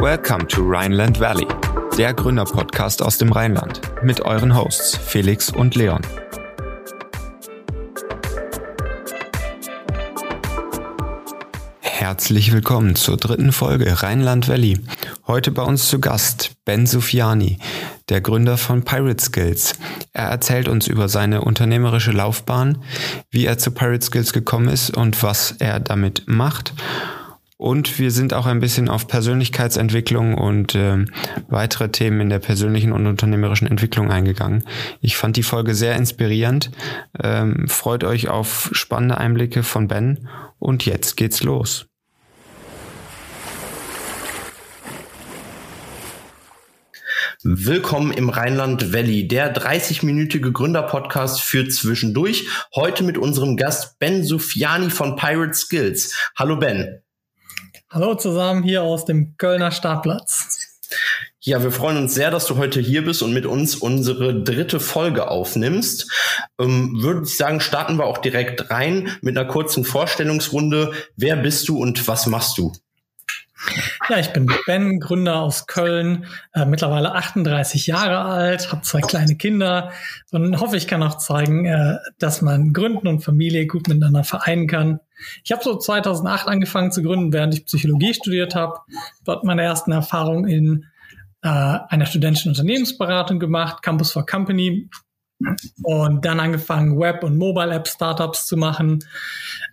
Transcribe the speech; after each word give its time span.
Welcome 0.00 0.46
to 0.48 0.62
Rhineland 0.62 1.20
Valley, 1.20 1.46
der 1.98 2.14
Gründerpodcast 2.14 3.02
aus 3.02 3.18
dem 3.18 3.32
Rheinland 3.32 3.80
mit 4.02 4.20
euren 4.20 4.56
Hosts 4.56 4.96
Felix 4.96 5.50
und 5.50 5.74
Leon. 5.74 6.00
Herzlich 11.80 12.52
willkommen 12.52 12.94
zur 12.94 13.16
dritten 13.16 13.52
Folge 13.52 14.02
Rheinland 14.02 14.48
Valley. 14.48 14.80
Heute 15.26 15.50
bei 15.50 15.62
uns 15.62 15.88
zu 15.88 16.00
Gast 16.00 16.52
Ben 16.64 16.86
Sufiani, 16.86 17.58
der 18.08 18.20
Gründer 18.20 18.56
von 18.56 18.84
Pirate 18.84 19.22
Skills. 19.22 19.74
Er 20.18 20.30
erzählt 20.30 20.66
uns 20.66 20.88
über 20.88 21.08
seine 21.08 21.42
unternehmerische 21.42 22.10
Laufbahn, 22.10 22.78
wie 23.30 23.46
er 23.46 23.56
zu 23.56 23.70
Pirate 23.70 24.04
Skills 24.04 24.32
gekommen 24.32 24.66
ist 24.66 24.96
und 24.96 25.22
was 25.22 25.52
er 25.60 25.78
damit 25.78 26.24
macht. 26.26 26.74
Und 27.56 28.00
wir 28.00 28.10
sind 28.10 28.34
auch 28.34 28.46
ein 28.46 28.58
bisschen 28.58 28.88
auf 28.88 29.06
Persönlichkeitsentwicklung 29.06 30.34
und 30.34 30.74
äh, 30.74 31.04
weitere 31.46 31.90
Themen 31.90 32.20
in 32.20 32.30
der 32.30 32.40
persönlichen 32.40 32.90
und 32.90 33.06
unternehmerischen 33.06 33.68
Entwicklung 33.68 34.10
eingegangen. 34.10 34.64
Ich 35.00 35.16
fand 35.16 35.36
die 35.36 35.44
Folge 35.44 35.76
sehr 35.76 35.94
inspirierend. 35.94 36.72
Ähm, 37.22 37.68
freut 37.68 38.02
euch 38.02 38.28
auf 38.28 38.70
spannende 38.72 39.18
Einblicke 39.18 39.62
von 39.62 39.86
Ben. 39.86 40.28
Und 40.58 40.84
jetzt 40.84 41.16
geht's 41.16 41.44
los. 41.44 41.87
Willkommen 47.50 48.12
im 48.12 48.28
Rheinland 48.28 48.92
Valley, 48.92 49.26
der 49.26 49.56
30-minütige 49.56 50.52
Gründerpodcast 50.52 51.40
für 51.40 51.66
zwischendurch. 51.66 52.46
Heute 52.74 53.04
mit 53.04 53.16
unserem 53.16 53.56
Gast 53.56 53.98
Ben 53.98 54.22
Sufiani 54.22 54.90
von 54.90 55.16
Pirate 55.16 55.54
Skills. 55.54 56.14
Hallo 56.36 56.56
Ben. 56.56 57.00
Hallo 57.88 58.16
zusammen 58.16 58.62
hier 58.62 58.82
aus 58.82 59.06
dem 59.06 59.38
Kölner 59.38 59.70
Startplatz. 59.70 60.58
Ja, 61.40 61.62
wir 61.62 61.72
freuen 61.72 61.96
uns 61.96 62.12
sehr, 62.12 62.30
dass 62.30 62.44
du 62.44 62.58
heute 62.58 62.80
hier 62.80 63.02
bist 63.02 63.22
und 63.22 63.32
mit 63.32 63.46
uns 63.46 63.76
unsere 63.76 64.42
dritte 64.42 64.78
Folge 64.78 65.28
aufnimmst. 65.28 66.12
Ähm, 66.58 66.98
Würde 67.00 67.22
ich 67.24 67.38
sagen, 67.38 67.60
starten 67.60 67.96
wir 67.96 68.04
auch 68.04 68.18
direkt 68.18 68.70
rein 68.70 69.16
mit 69.22 69.38
einer 69.38 69.48
kurzen 69.48 69.86
Vorstellungsrunde. 69.86 70.92
Wer 71.16 71.36
bist 71.36 71.66
du 71.66 71.78
und 71.78 72.06
was 72.08 72.26
machst 72.26 72.58
du? 72.58 72.74
Ja, 74.10 74.18
ich 74.18 74.32
bin 74.32 74.50
Ben, 74.66 75.00
Gründer 75.00 75.42
aus 75.42 75.66
Köln, 75.66 76.24
äh, 76.54 76.64
mittlerweile 76.64 77.12
38 77.12 77.86
Jahre 77.86 78.20
alt, 78.20 78.72
habe 78.72 78.80
zwei 78.80 79.02
kleine 79.02 79.36
Kinder 79.36 79.92
und 80.30 80.58
hoffe, 80.60 80.78
ich 80.78 80.86
kann 80.86 81.02
auch 81.02 81.18
zeigen, 81.18 81.66
äh, 81.66 81.98
dass 82.18 82.40
man 82.40 82.72
Gründen 82.72 83.06
und 83.06 83.20
Familie 83.20 83.66
gut 83.66 83.86
miteinander 83.86 84.24
vereinen 84.24 84.66
kann. 84.66 85.00
Ich 85.44 85.52
habe 85.52 85.62
so 85.62 85.76
2008 85.76 86.48
angefangen 86.48 86.90
zu 86.90 87.02
gründen, 87.02 87.34
während 87.34 87.52
ich 87.52 87.66
Psychologie 87.66 88.14
studiert 88.14 88.54
habe. 88.54 88.80
Dort 89.24 89.44
meine 89.44 89.62
ersten 89.62 89.92
Erfahrungen 89.92 90.48
in 90.48 90.86
äh, 91.42 91.48
einer 91.48 92.06
studentischen 92.06 92.52
Unternehmensberatung 92.52 93.38
gemacht, 93.38 93.82
Campus 93.82 94.12
for 94.12 94.24
Company. 94.24 94.88
Und 95.84 96.24
dann 96.24 96.40
angefangen, 96.40 96.98
Web- 96.98 97.22
und 97.22 97.36
Mobile-App-Startups 97.36 98.46
zu 98.46 98.56
machen. 98.56 99.04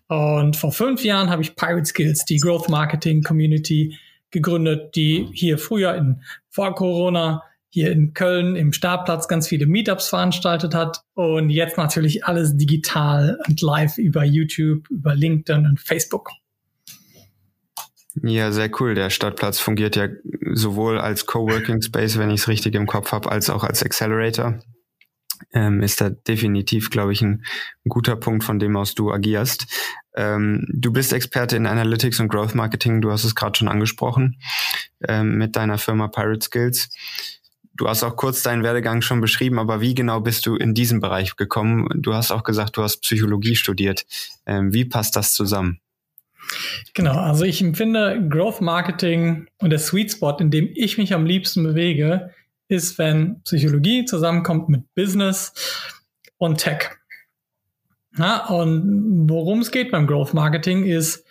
Und 0.07 0.55
vor 0.55 0.71
fünf 0.71 1.03
Jahren 1.03 1.31
habe 1.31 1.41
ich 1.41 1.55
Pirate 1.55 1.85
Skills, 1.85 2.25
die 2.25 2.37
Growth 2.37 2.69
Marketing 2.69 3.23
Community, 3.23 3.97
gegründet, 4.35 4.95
die 4.95 5.27
hier 5.33 5.57
früher 5.57 5.95
in 5.95 6.21
vor 6.49 6.75
Corona 6.75 7.41
hier 7.69 7.91
in 7.91 8.13
Köln 8.13 8.55
im 8.55 8.71
Startplatz 8.71 9.27
ganz 9.27 9.47
viele 9.47 9.65
Meetups 9.65 10.07
veranstaltet 10.07 10.73
hat 10.73 11.01
und 11.13 11.49
jetzt 11.49 11.77
natürlich 11.77 12.23
alles 12.25 12.55
digital 12.55 13.37
und 13.47 13.61
live 13.61 13.97
über 13.97 14.23
YouTube, 14.23 14.89
über 14.89 15.15
LinkedIn 15.15 15.65
und 15.65 15.79
Facebook. 15.79 16.29
Ja, 18.23 18.51
sehr 18.51 18.69
cool. 18.79 18.95
Der 18.95 19.09
Stadtplatz 19.09 19.59
fungiert 19.59 19.97
ja 19.97 20.07
sowohl 20.53 20.99
als 20.99 21.25
Coworking 21.25 21.81
Space, 21.81 22.17
wenn 22.17 22.29
ich 22.29 22.41
es 22.41 22.47
richtig 22.47 22.75
im 22.75 22.87
Kopf 22.87 23.11
habe, 23.11 23.29
als 23.29 23.49
auch 23.49 23.63
als 23.63 23.83
Accelerator. 23.83 24.59
Ähm, 25.53 25.81
ist 25.81 26.01
da 26.01 26.09
definitiv, 26.09 26.89
glaube 26.89 27.13
ich, 27.13 27.21
ein, 27.21 27.45
ein, 27.85 27.89
guter 27.89 28.15
Punkt, 28.15 28.43
von 28.43 28.59
dem 28.59 28.75
aus 28.75 28.95
du 28.95 29.11
agierst. 29.11 29.65
Ähm, 30.15 30.65
du 30.69 30.91
bist 30.91 31.13
Experte 31.13 31.55
in 31.55 31.65
Analytics 31.65 32.19
und 32.19 32.27
Growth 32.29 32.55
Marketing, 32.55 33.01
du 33.01 33.11
hast 33.11 33.23
es 33.23 33.35
gerade 33.35 33.57
schon 33.57 33.67
angesprochen, 33.67 34.37
ähm, 35.07 35.37
mit 35.37 35.55
deiner 35.55 35.77
Firma 35.77 36.07
Pirate 36.07 36.45
Skills. 36.45 36.89
Du 37.73 37.89
hast 37.89 38.03
auch 38.03 38.15
kurz 38.15 38.41
deinen 38.41 38.63
Werdegang 38.63 39.01
schon 39.01 39.19
beschrieben, 39.19 39.59
aber 39.59 39.81
wie 39.81 39.93
genau 39.93 40.21
bist 40.21 40.45
du 40.45 40.55
in 40.55 40.73
diesen 40.73 41.01
Bereich 41.01 41.35
gekommen? 41.35 41.87
Du 41.95 42.13
hast 42.13 42.31
auch 42.31 42.43
gesagt, 42.43 42.77
du 42.77 42.83
hast 42.83 43.01
Psychologie 43.01 43.55
studiert. 43.55 44.05
Ähm, 44.45 44.73
wie 44.73 44.85
passt 44.85 45.15
das 45.17 45.33
zusammen? 45.33 45.81
Genau, 46.93 47.17
also 47.17 47.43
ich 47.43 47.61
empfinde 47.61 48.27
Growth 48.29 48.61
Marketing 48.61 49.47
und 49.59 49.71
der 49.71 49.79
Sweet 49.79 50.11
Spot, 50.11 50.37
in 50.39 50.51
dem 50.51 50.69
ich 50.73 50.97
mich 50.97 51.13
am 51.13 51.25
liebsten 51.25 51.63
bewege, 51.63 52.31
ist, 52.67 52.97
wenn 52.97 53.41
Psychologie 53.43 54.05
zusammenkommt 54.05 54.69
mit 54.69 54.93
Business 54.95 55.53
und 56.37 56.57
Tech. 56.57 56.89
Na, 58.17 58.47
und 58.47 59.29
worum 59.29 59.59
es 59.59 59.71
geht 59.71 59.91
beim 59.91 60.07
Growth 60.07 60.33
Marketing 60.33 60.85
ist, 60.85 61.25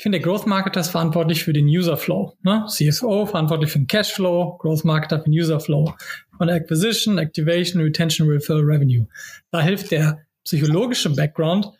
ich 0.00 0.02
finde, 0.02 0.18
der 0.18 0.24
Growth 0.24 0.46
Marketer 0.46 0.80
ist 0.80 0.88
verantwortlich 0.88 1.44
für 1.44 1.52
den 1.52 1.66
User 1.66 1.98
Flow. 1.98 2.32
Ne? 2.42 2.64
CSO 2.66 3.26
verantwortlich 3.26 3.70
für 3.70 3.80
den 3.80 3.86
Cashflow, 3.86 4.56
Growth 4.56 4.82
Marketer 4.82 5.18
für 5.18 5.28
den 5.28 5.38
User 5.38 5.60
Flow. 5.60 5.94
Von 6.38 6.48
Acquisition, 6.48 7.18
Activation, 7.18 7.82
Retention, 7.82 8.26
Refill, 8.26 8.60
Revenue. 8.60 9.06
Da 9.50 9.60
hilft 9.60 9.90
der 9.90 10.24
psychologische 10.42 11.10
Background, 11.10 11.70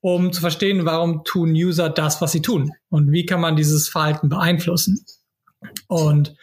um 0.00 0.32
zu 0.32 0.40
verstehen, 0.40 0.84
warum 0.84 1.24
tun 1.24 1.50
User 1.50 1.90
das, 1.90 2.20
was 2.20 2.30
sie 2.30 2.42
tun 2.42 2.70
und 2.90 3.10
wie 3.10 3.26
kann 3.26 3.40
man 3.40 3.56
dieses 3.56 3.88
Verhalten 3.88 4.28
beeinflussen. 4.28 5.04
Und 5.88 6.36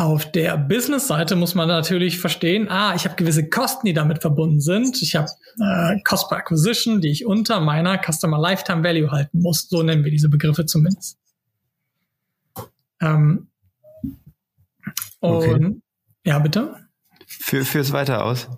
auf 0.00 0.32
der 0.32 0.56
Business-Seite 0.56 1.36
muss 1.36 1.54
man 1.54 1.68
natürlich 1.68 2.18
verstehen, 2.18 2.68
ah, 2.70 2.94
ich 2.94 3.04
habe 3.04 3.16
gewisse 3.16 3.50
Kosten, 3.50 3.86
die 3.86 3.92
damit 3.92 4.22
verbunden 4.22 4.60
sind. 4.60 5.00
Ich 5.02 5.14
habe 5.14 5.28
äh, 5.60 6.00
Cost 6.04 6.30
per 6.30 6.38
Acquisition, 6.38 7.02
die 7.02 7.10
ich 7.10 7.26
unter 7.26 7.60
meiner 7.60 8.00
Customer 8.00 8.38
Lifetime 8.38 8.82
Value 8.82 9.10
halten 9.10 9.40
muss. 9.40 9.68
So 9.68 9.82
nennen 9.82 10.02
wir 10.02 10.10
diese 10.10 10.30
Begriffe 10.30 10.64
zumindest. 10.64 11.18
Ähm, 13.00 13.48
okay. 15.20 15.52
Und 15.52 15.82
ja, 16.24 16.38
bitte. 16.38 16.76
Für, 17.42 17.64
fürs 17.64 17.92
weiter 17.92 18.26
aus. 18.26 18.48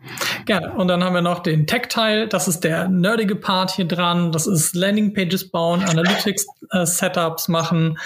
Gerne. 0.44 0.72
Und 0.72 0.88
dann 0.88 1.04
haben 1.04 1.15
wir 1.15 1.22
noch 1.22 1.38
den 1.38 1.69
Tech-Teil. 1.69 2.26
Das 2.26 2.48
ist 2.48 2.65
der 2.65 2.88
nerdige 2.88 3.37
Part 3.37 3.70
hier 3.70 3.84
dran. 3.84 4.32
Das 4.32 4.48
ist 4.48 4.75
Landing-Pages 4.75 5.50
bauen, 5.50 5.84
Analytics-Setups 5.84 7.48
äh, 7.48 7.53
machen, 7.53 7.97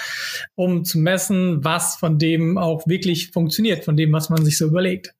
um 0.53 0.85
zu 0.85 0.99
messen, 0.99 1.65
was 1.65 1.95
von 1.95 2.19
dem 2.19 2.59
auch 2.59 2.85
wirklich 2.85 3.31
funktioniert, 3.31 3.85
von 3.85 3.97
dem, 3.97 4.13
was 4.13 4.29
man 4.29 4.45
sich 4.45 4.55
so 4.55 4.67
überlegt. 4.67 5.15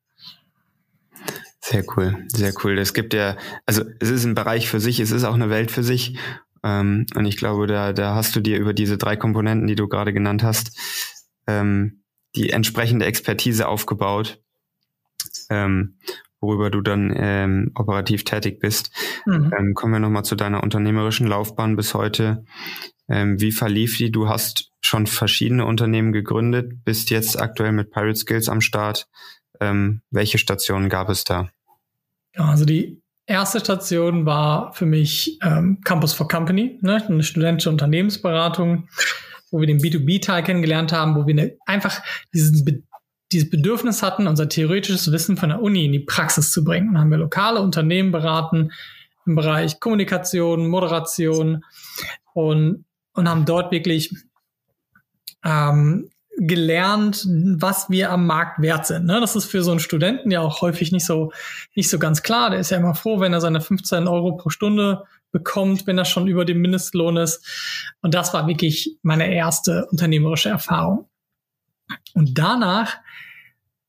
Sehr 1.59 1.83
cool, 1.97 2.15
sehr 2.27 2.53
cool. 2.63 2.77
Es 2.77 2.93
gibt 2.93 3.15
ja, 3.15 3.35
also 3.65 3.83
es 3.99 4.11
ist 4.11 4.25
ein 4.25 4.35
Bereich 4.35 4.69
für 4.69 4.79
sich, 4.79 4.99
es 4.99 5.11
ist 5.11 5.23
auch 5.23 5.33
eine 5.33 5.49
Welt 5.49 5.71
für 5.71 5.83
sich. 5.83 6.17
Ähm, 6.63 7.07
und 7.15 7.25
ich 7.25 7.35
glaube, 7.35 7.65
da, 7.65 7.93
da 7.93 8.13
hast 8.13 8.35
du 8.35 8.41
dir 8.41 8.59
über 8.59 8.73
diese 8.73 8.99
drei 8.99 9.15
Komponenten, 9.15 9.65
die 9.65 9.75
du 9.75 9.87
gerade 9.87 10.13
genannt 10.13 10.43
hast, 10.43 10.77
ähm, 11.47 12.03
die 12.35 12.51
entsprechende 12.51 13.07
Expertise 13.07 13.67
aufgebaut 13.67 14.39
ähm, 15.49 15.97
worüber 16.39 16.69
du 16.69 16.81
dann 16.81 17.13
ähm, 17.15 17.71
operativ 17.75 18.23
tätig 18.23 18.59
bist. 18.59 18.91
Mhm. 19.25 19.51
Ähm, 19.57 19.73
kommen 19.73 19.93
wir 19.93 19.99
nochmal 19.99 20.25
zu 20.25 20.35
deiner 20.35 20.63
unternehmerischen 20.63 21.27
Laufbahn 21.27 21.75
bis 21.75 21.93
heute. 21.93 22.45
Ähm, 23.09 23.39
wie 23.39 23.51
verlief 23.51 23.97
die? 23.97 24.11
Du 24.11 24.27
hast 24.27 24.71
schon 24.81 25.07
verschiedene 25.07 25.65
Unternehmen 25.65 26.11
gegründet, 26.11 26.83
bist 26.83 27.09
jetzt 27.09 27.39
aktuell 27.39 27.71
mit 27.71 27.91
Pirate 27.91 28.15
Skills 28.15 28.49
am 28.49 28.61
Start. 28.61 29.07
Ähm, 29.59 30.01
welche 30.11 30.37
Stationen 30.37 30.89
gab 30.89 31.09
es 31.09 31.23
da? 31.23 31.49
Also 32.35 32.65
die 32.65 33.01
erste 33.25 33.59
Station 33.59 34.25
war 34.25 34.73
für 34.73 34.85
mich 34.85 35.39
ähm, 35.41 35.81
Campus 35.83 36.13
for 36.13 36.27
Company, 36.27 36.77
ne? 36.81 37.03
eine 37.07 37.23
studentische 37.23 37.69
Unternehmensberatung, 37.69 38.87
wo 39.51 39.59
wir 39.59 39.67
den 39.67 39.79
B2B-Teil 39.79 40.43
kennengelernt 40.43 40.91
haben, 40.91 41.15
wo 41.15 41.25
wir 41.25 41.33
eine, 41.33 41.57
einfach 41.65 42.01
diesen 42.33 42.85
dieses 43.31 43.49
Bedürfnis 43.49 44.03
hatten, 44.03 44.27
unser 44.27 44.47
theoretisches 44.47 45.11
Wissen 45.11 45.37
von 45.37 45.49
der 45.49 45.61
Uni 45.61 45.85
in 45.85 45.91
die 45.91 45.99
Praxis 45.99 46.51
zu 46.51 46.63
bringen. 46.63 46.93
Dann 46.93 47.01
haben 47.01 47.11
wir 47.11 47.17
lokale 47.17 47.61
Unternehmen 47.61 48.11
beraten 48.11 48.71
im 49.25 49.35
Bereich 49.35 49.79
Kommunikation, 49.79 50.67
Moderation 50.67 51.65
und, 52.33 52.85
und 53.13 53.29
haben 53.29 53.45
dort 53.45 53.71
wirklich 53.71 54.13
ähm, 55.43 56.09
gelernt, 56.37 57.25
was 57.27 57.89
wir 57.89 58.11
am 58.11 58.27
Markt 58.27 58.61
wert 58.61 58.85
sind. 58.85 59.05
Ne? 59.05 59.19
Das 59.19 59.35
ist 59.35 59.45
für 59.45 59.63
so 59.63 59.71
einen 59.71 59.79
Studenten 59.79 60.31
ja 60.31 60.41
auch 60.41 60.61
häufig 60.61 60.91
nicht 60.91 61.05
so, 61.05 61.31
nicht 61.75 61.89
so 61.89 61.99
ganz 61.99 62.21
klar. 62.21 62.51
Der 62.51 62.59
ist 62.59 62.69
ja 62.69 62.77
immer 62.77 62.95
froh, 62.95 63.19
wenn 63.19 63.33
er 63.33 63.41
seine 63.41 63.59
15 63.59 64.07
Euro 64.07 64.37
pro 64.37 64.49
Stunde 64.49 65.03
bekommt, 65.31 65.87
wenn 65.87 65.97
er 65.97 66.05
schon 66.05 66.27
über 66.27 66.45
dem 66.45 66.61
Mindestlohn 66.61 67.17
ist. 67.17 67.45
Und 68.01 68.13
das 68.13 68.33
war 68.33 68.47
wirklich 68.47 68.97
meine 69.01 69.33
erste 69.33 69.87
unternehmerische 69.87 70.49
Erfahrung. 70.49 71.09
Und 72.13 72.37
danach 72.37 72.97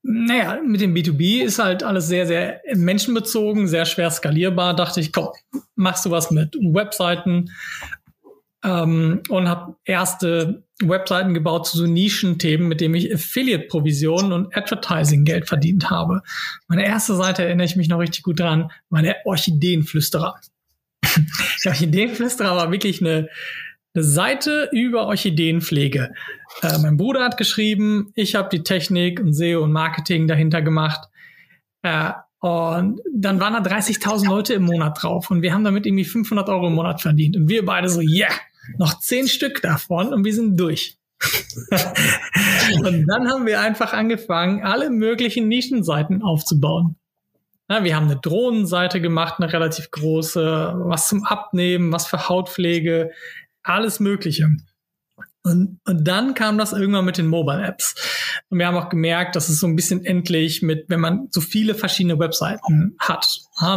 naja, 0.01 0.59
mit 0.65 0.81
dem 0.81 0.93
B2B 0.93 1.43
ist 1.43 1.59
halt 1.59 1.83
alles 1.83 2.07
sehr, 2.07 2.25
sehr 2.25 2.61
menschenbezogen, 2.73 3.67
sehr 3.67 3.85
schwer 3.85 4.09
skalierbar. 4.11 4.75
Dachte 4.75 5.01
ich, 5.01 5.11
komm, 5.11 5.29
machst 5.75 6.05
du 6.05 6.11
was 6.11 6.31
mit 6.31 6.55
Webseiten 6.55 7.51
ähm, 8.63 9.21
und 9.29 9.47
habe 9.47 9.75
erste 9.85 10.63
Webseiten 10.81 11.33
gebaut 11.33 11.67
zu 11.67 11.77
so 11.77 11.85
Nischenthemen, 11.85 12.67
mit 12.67 12.81
denen 12.81 12.95
ich 12.95 13.13
Affiliate-Provisionen 13.13 14.31
und 14.31 14.55
Advertising-Geld 14.55 15.47
verdient 15.47 15.89
habe. 15.89 16.21
Meine 16.67 16.85
erste 16.85 17.15
Seite 17.15 17.43
erinnere 17.43 17.65
ich 17.65 17.75
mich 17.75 17.89
noch 17.89 17.99
richtig 17.99 18.23
gut 18.23 18.39
dran, 18.39 18.71
der 18.91 19.17
Orchideenflüsterer. 19.25 20.39
der 21.65 21.71
Orchideenflüsterer 21.71 22.55
war 22.55 22.71
wirklich 22.71 23.01
eine, 23.01 23.27
Seite 24.03 24.69
über 24.71 25.05
Orchideenpflege. 25.07 26.13
Äh, 26.61 26.77
mein 26.79 26.97
Bruder 26.97 27.23
hat 27.23 27.37
geschrieben, 27.37 28.11
ich 28.15 28.35
habe 28.35 28.49
die 28.49 28.63
Technik 28.63 29.19
und 29.19 29.33
SEO 29.33 29.63
und 29.63 29.71
Marketing 29.71 30.27
dahinter 30.27 30.61
gemacht. 30.61 31.07
Äh, 31.81 32.11
und 32.39 33.01
dann 33.13 33.39
waren 33.39 33.53
da 33.53 33.59
30.000 33.59 34.27
Leute 34.29 34.53
im 34.53 34.63
Monat 34.63 35.01
drauf 35.01 35.29
und 35.29 35.41
wir 35.41 35.53
haben 35.53 35.65
damit 35.65 35.85
irgendwie 35.85 36.05
500 36.05 36.47
Euro 36.49 36.67
im 36.67 36.75
Monat 36.75 37.01
verdient. 37.01 37.35
Und 37.35 37.49
wir 37.49 37.65
beide 37.65 37.89
so, 37.89 37.99
yeah, 37.99 38.31
noch 38.77 38.99
zehn 38.99 39.27
Stück 39.27 39.61
davon 39.61 40.13
und 40.13 40.23
wir 40.23 40.33
sind 40.33 40.57
durch. 40.57 40.97
und 42.85 43.05
dann 43.07 43.29
haben 43.29 43.45
wir 43.45 43.59
einfach 43.59 43.91
angefangen, 43.91 44.63
alle 44.63 44.89
möglichen 44.89 45.49
Nischenseiten 45.49 46.23
aufzubauen. 46.23 46.95
Ja, 47.69 47.83
wir 47.83 47.95
haben 47.95 48.05
eine 48.05 48.19
Drohnenseite 48.19 49.01
gemacht, 49.01 49.35
eine 49.37 49.51
relativ 49.51 49.91
große, 49.91 50.73
was 50.85 51.07
zum 51.07 51.25
Abnehmen, 51.25 51.91
was 51.91 52.07
für 52.07 52.29
Hautpflege, 52.29 53.11
alles 53.69 53.99
Mögliche. 53.99 54.49
Und, 55.43 55.79
und 55.85 56.07
dann 56.07 56.33
kam 56.33 56.57
das 56.57 56.73
irgendwann 56.73 57.05
mit 57.05 57.17
den 57.17 57.27
Mobile 57.27 57.65
Apps. 57.65 57.95
Und 58.49 58.59
wir 58.59 58.67
haben 58.67 58.75
auch 58.75 58.89
gemerkt, 58.89 59.35
dass 59.35 59.47
es 59.47 59.59
so 59.59 59.67
ein 59.67 59.75
bisschen 59.75 60.03
endlich 60.03 60.61
mit, 60.61 60.89
wenn 60.89 60.99
man 60.99 61.27
so 61.31 61.39
viele 61.39 61.75
verschiedene 61.75 62.19
Webseiten 62.19 62.95
hat, 62.99 63.25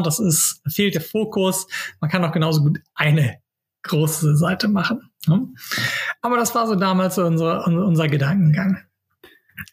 das 0.05 0.19
ist, 0.19 0.61
fehlt 0.69 0.95
der 0.95 1.03
Fokus. 1.03 1.67
Man 2.01 2.11
kann 2.11 2.25
auch 2.25 2.33
genauso 2.33 2.63
gut 2.63 2.81
eine 2.95 3.39
große 3.83 4.37
Seite 4.37 4.69
machen. 4.69 5.11
Ne? 5.27 5.49
Aber 6.21 6.37
das 6.37 6.55
war 6.55 6.67
so 6.67 6.75
damals 6.75 7.19
unser, 7.19 7.67
unser 7.67 8.09
Gedankengang. 8.09 8.79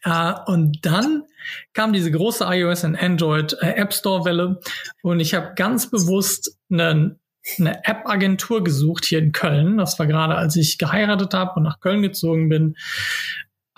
Uh, 0.06 0.34
und 0.46 0.84
dann 0.86 1.24
kam 1.72 1.92
diese 1.92 2.10
große 2.10 2.44
iOS 2.44 2.84
und 2.84 2.96
Android 2.96 3.56
äh, 3.60 3.72
App 3.72 3.92
Store 3.92 4.24
Welle 4.24 4.60
und 5.02 5.20
ich 5.20 5.34
habe 5.34 5.54
ganz 5.56 5.90
bewusst 5.90 6.56
eine, 6.70 7.18
eine 7.58 7.84
App-Agentur 7.84 8.62
gesucht 8.62 9.04
hier 9.04 9.18
in 9.18 9.32
Köln. 9.32 9.78
Das 9.78 9.98
war 9.98 10.06
gerade, 10.06 10.34
als 10.36 10.56
ich 10.56 10.78
geheiratet 10.78 11.34
habe 11.34 11.52
und 11.56 11.62
nach 11.62 11.80
Köln 11.80 12.02
gezogen 12.02 12.48
bin, 12.48 12.76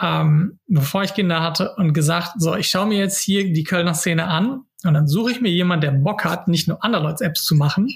ähm, 0.00 0.58
bevor 0.66 1.04
ich 1.04 1.14
Kinder 1.14 1.42
hatte 1.42 1.74
und 1.76 1.92
gesagt, 1.92 2.32
so, 2.38 2.56
ich 2.56 2.68
schaue 2.68 2.86
mir 2.86 2.98
jetzt 2.98 3.20
hier 3.20 3.52
die 3.52 3.64
Kölner 3.64 3.94
Szene 3.94 4.26
an 4.26 4.64
und 4.84 4.94
dann 4.94 5.06
suche 5.06 5.30
ich 5.30 5.40
mir 5.40 5.50
jemanden, 5.50 5.82
der 5.82 5.92
Bock 5.92 6.24
hat, 6.24 6.48
nicht 6.48 6.66
nur 6.66 6.82
andere 6.84 7.04
Leute 7.04 7.24
Apps 7.24 7.44
zu 7.44 7.54
machen, 7.54 7.88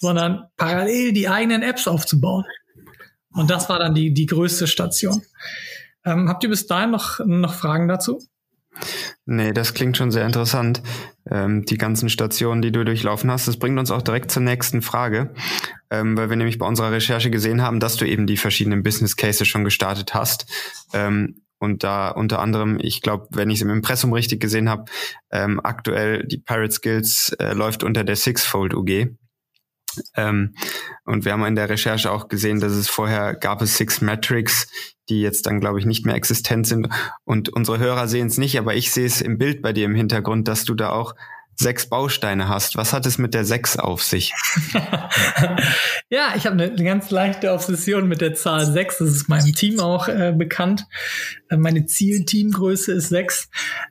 sondern 0.00 0.48
parallel 0.56 1.12
die 1.12 1.28
eigenen 1.28 1.62
Apps 1.62 1.86
aufzubauen. 1.86 2.44
Und 3.32 3.50
das 3.50 3.68
war 3.68 3.78
dann 3.78 3.94
die, 3.94 4.12
die 4.12 4.26
größte 4.26 4.66
Station. 4.66 5.22
Ähm, 6.04 6.28
habt 6.28 6.42
ihr 6.42 6.50
bis 6.50 6.66
dahin 6.66 6.90
noch, 6.90 7.20
noch 7.24 7.54
Fragen 7.54 7.86
dazu? 7.86 8.20
Nee, 9.26 9.52
das 9.52 9.74
klingt 9.74 9.96
schon 9.96 10.10
sehr 10.10 10.26
interessant. 10.26 10.82
Ähm, 11.30 11.64
die 11.64 11.76
ganzen 11.78 12.08
Stationen, 12.08 12.62
die 12.62 12.72
du 12.72 12.84
durchlaufen 12.84 13.30
hast, 13.30 13.46
das 13.46 13.58
bringt 13.58 13.78
uns 13.78 13.90
auch 13.90 14.02
direkt 14.02 14.30
zur 14.30 14.42
nächsten 14.42 14.82
Frage, 14.82 15.34
ähm, 15.90 16.16
weil 16.16 16.30
wir 16.30 16.36
nämlich 16.36 16.58
bei 16.58 16.66
unserer 16.66 16.92
Recherche 16.92 17.30
gesehen 17.30 17.62
haben, 17.62 17.80
dass 17.80 17.96
du 17.96 18.06
eben 18.06 18.26
die 18.26 18.36
verschiedenen 18.36 18.82
Business 18.82 19.16
Cases 19.16 19.46
schon 19.46 19.64
gestartet 19.64 20.14
hast. 20.14 20.46
Ähm, 20.92 21.42
und 21.58 21.84
da 21.84 22.08
unter 22.08 22.40
anderem, 22.40 22.78
ich 22.80 23.02
glaube, 23.02 23.28
wenn 23.32 23.50
ich 23.50 23.58
es 23.58 23.62
im 23.62 23.70
Impressum 23.70 24.12
richtig 24.14 24.40
gesehen 24.40 24.70
habe, 24.70 24.86
ähm, 25.30 25.60
aktuell 25.62 26.26
die 26.26 26.38
Pirate 26.38 26.72
Skills 26.72 27.36
äh, 27.38 27.52
läuft 27.52 27.84
unter 27.84 28.02
der 28.02 28.16
Sixfold 28.16 28.74
UG. 28.74 29.10
Ähm, 30.14 30.54
und 31.04 31.24
wir 31.24 31.32
haben 31.32 31.44
in 31.44 31.54
der 31.54 31.68
Recherche 31.68 32.10
auch 32.10 32.28
gesehen, 32.28 32.60
dass 32.60 32.72
es 32.72 32.88
vorher 32.88 33.34
gab 33.34 33.62
es 33.62 33.76
Six 33.76 34.00
Metrics, 34.00 34.68
die 35.08 35.20
jetzt 35.20 35.46
dann, 35.46 35.60
glaube 35.60 35.78
ich, 35.78 35.86
nicht 35.86 36.06
mehr 36.06 36.14
existent 36.14 36.66
sind. 36.66 36.88
Und 37.24 37.48
unsere 37.48 37.78
Hörer 37.78 38.08
sehen 38.08 38.28
es 38.28 38.38
nicht, 38.38 38.58
aber 38.58 38.74
ich 38.74 38.92
sehe 38.92 39.06
es 39.06 39.20
im 39.20 39.38
Bild 39.38 39.62
bei 39.62 39.72
dir 39.72 39.86
im 39.86 39.94
Hintergrund, 39.94 40.48
dass 40.48 40.64
du 40.64 40.74
da 40.74 40.90
auch 40.90 41.14
sechs 41.60 41.88
Bausteine 41.88 42.48
hast. 42.48 42.76
Was 42.76 42.92
hat 42.92 43.06
es 43.06 43.18
mit 43.18 43.34
der 43.34 43.44
sechs 43.44 43.76
auf 43.76 44.02
sich? 44.02 44.32
ja, 46.08 46.32
ich 46.34 46.46
habe 46.46 46.62
eine, 46.62 46.74
ganz 46.84 47.10
leichte 47.10 47.52
Obsession 47.52 48.08
mit 48.08 48.20
der 48.20 48.34
Zahl 48.34 48.66
sechs. 48.66 48.98
Das 48.98 49.10
ist 49.10 49.28
meinem 49.28 49.52
Team 49.54 49.78
auch 49.78 50.08
äh, 50.08 50.32
bekannt. 50.34 50.86
Äh, 51.50 51.56
meine 51.56 51.86
Zielteamgröße 51.86 52.92
ist 52.92 53.10
sechs. 53.10 53.48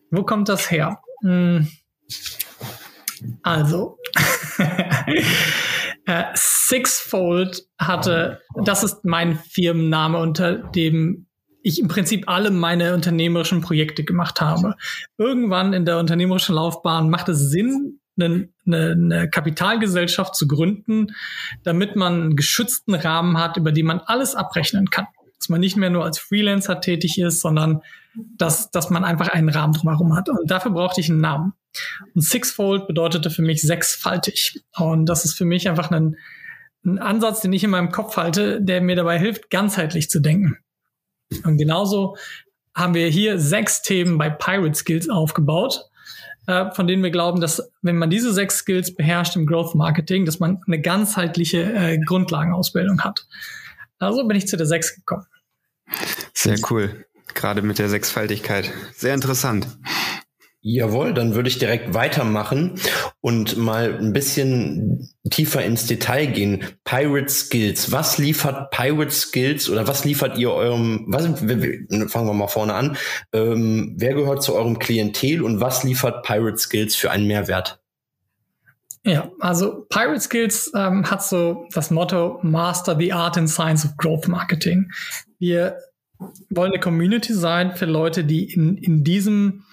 Wo 0.10 0.24
kommt 0.24 0.50
das 0.50 0.72
her? 0.72 1.00
Hm. 1.22 1.70
Also, 3.44 3.98
äh, 6.10 6.26
Sixfold 6.34 7.68
hatte, 7.78 8.42
das 8.66 8.84
ist 8.84 9.06
mein 9.06 9.38
Firmenname, 9.38 10.18
unter 10.18 10.56
dem 10.56 11.28
ich 11.62 11.80
im 11.80 11.88
Prinzip 11.88 12.28
alle 12.28 12.50
meine 12.50 12.96
unternehmerischen 12.96 13.62
Projekte 13.62 14.04
gemacht 14.04 14.42
habe. 14.42 14.76
Irgendwann 15.20 15.74
in 15.74 15.86
der 15.86 16.00
unternehmerischen 16.00 16.56
Laufbahn 16.56 17.12
macht 17.12 17.30
es 17.30 17.52
Sinn, 17.52 18.00
eine, 18.20 18.50
eine, 18.66 18.92
eine 18.92 19.30
Kapitalgesellschaft 19.30 20.36
zu 20.36 20.48
gründen, 20.48 21.08
damit 21.64 21.96
man 21.96 22.14
einen 22.14 22.36
geschützten 22.36 22.96
Rahmen 22.96 23.38
hat, 23.38 23.58
über 23.58 23.72
den 23.72 23.86
man 23.86 24.00
alles 24.00 24.34
abrechnen 24.34 24.90
kann. 24.90 25.06
Dass 25.40 25.50
man 25.50 25.62
nicht 25.62 25.78
mehr 25.78 25.90
nur 25.90 26.04
als 26.04 26.20
Freelancer 26.20 26.82
tätig 26.82 27.20
ist, 27.20 27.42
sondern 27.42 27.82
dass, 28.16 28.72
dass 28.72 28.90
man 28.90 29.04
einfach 29.04 29.30
einen 29.30 29.50
Rahmen 29.50 29.74
drumherum 29.74 30.16
hat. 30.16 30.30
Und 30.30 30.50
dafür 30.52 30.72
brauchte 30.72 31.02
ich 31.02 31.10
einen 31.10 31.22
Namen. 31.22 31.54
Und 32.14 32.22
Sixfold 32.22 32.88
bedeutete 32.88 33.30
für 33.30 33.42
mich 33.42 33.62
sechsfaltig. 33.62 34.62
Und 34.78 35.06
das 35.06 35.26
ist 35.26 35.34
für 35.34 35.46
mich 35.46 35.70
einfach 35.70 35.92
ein, 35.92 36.18
ein 36.86 37.00
Ansatz, 37.00 37.42
den 37.42 37.54
ich 37.54 37.64
in 37.64 37.70
meinem 37.70 37.92
Kopf 37.92 38.18
halte, 38.18 38.62
der 38.62 38.82
mir 38.82 38.96
dabei 38.96 39.20
hilft, 39.20 39.50
ganzheitlich 39.50 40.10
zu 40.10 40.20
denken. 40.20 40.58
Und 41.44 41.58
genauso 41.58 42.16
haben 42.76 42.94
wir 42.94 43.08
hier 43.08 43.40
sechs 43.40 43.82
Themen 43.82 44.18
bei 44.18 44.30
Pirate 44.30 44.76
Skills 44.76 45.10
aufgebaut, 45.10 45.90
äh, 46.48 46.72
von 46.72 46.88
denen 46.88 47.04
wir 47.04 47.12
glauben, 47.12 47.42
dass 47.42 47.72
wenn 47.82 47.98
man 47.98 48.10
diese 48.10 48.34
sechs 48.34 48.58
Skills 48.58 48.96
beherrscht 48.96 49.36
im 49.36 49.46
Growth 49.46 49.76
Marketing, 49.76 50.26
dass 50.26 50.40
man 50.40 50.62
eine 50.66 50.82
ganzheitliche 50.82 51.62
äh, 51.74 52.00
Grundlagenausbildung 52.00 53.02
hat. 53.02 53.28
Also 54.00 54.26
bin 54.28 54.38
ich 54.38 54.48
zu 54.48 54.58
der 54.58 54.66
sechs 54.66 54.96
gekommen. 54.96 55.26
Sehr 56.34 56.58
cool. 56.70 57.06
Gerade 57.34 57.62
mit 57.62 57.80
der 57.80 57.90
Sechsfaltigkeit. 57.90 58.72
Sehr 58.96 59.14
interessant. 59.14 59.68
Jawohl, 60.62 61.14
dann 61.14 61.36
würde 61.36 61.48
ich 61.48 61.58
direkt 61.58 61.94
weitermachen 61.94 62.80
und 63.22 63.56
mal 63.56 63.98
ein 63.98 64.12
bisschen 64.12 65.10
tiefer 65.30 65.64
ins 65.64 65.86
Detail 65.86 66.26
gehen. 66.26 66.66
Pirate 66.84 67.30
Skills. 67.30 67.94
Was 67.94 68.18
liefert 68.18 68.70
Pirate 68.72 69.12
Skills 69.12 69.70
oder 69.70 69.88
was 69.88 70.04
liefert 70.04 70.38
ihr 70.38 70.52
eurem, 70.52 71.06
was, 71.08 71.26
fangen 72.12 72.28
wir 72.28 72.34
mal 72.34 72.50
vorne 72.50 72.74
an. 72.74 72.98
Ähm, 73.32 73.96
wer 73.98 74.14
gehört 74.16 74.44
zu 74.44 74.54
eurem 74.54 74.80
Klientel 74.80 75.44
und 75.44 75.62
was 75.62 75.84
liefert 75.86 76.26
Pirate 76.26 76.58
Skills 76.58 76.94
für 76.94 77.10
einen 77.10 77.28
Mehrwert? 77.28 77.80
Ja, 79.06 79.32
also 79.40 79.86
Pirate 79.90 80.20
Skills 80.20 80.72
ähm, 80.76 81.10
hat 81.10 81.24
so 81.24 81.68
das 81.74 81.90
Motto 81.90 82.40
Master 82.44 82.98
the 82.98 83.14
Art 83.14 83.38
and 83.38 83.50
Science 83.50 83.86
of 83.86 83.96
Growth 83.98 84.28
Marketing. 84.28 84.92
Wir 85.40 85.78
wollen 86.50 86.74
eine 86.74 86.82
Community 86.82 87.34
sein 87.34 87.76
für 87.76 87.86
Leute, 87.86 88.26
die 88.26 88.52
in, 88.54 88.78
in 88.78 89.04
diesem 89.04 89.64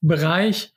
Bereich 0.00 0.74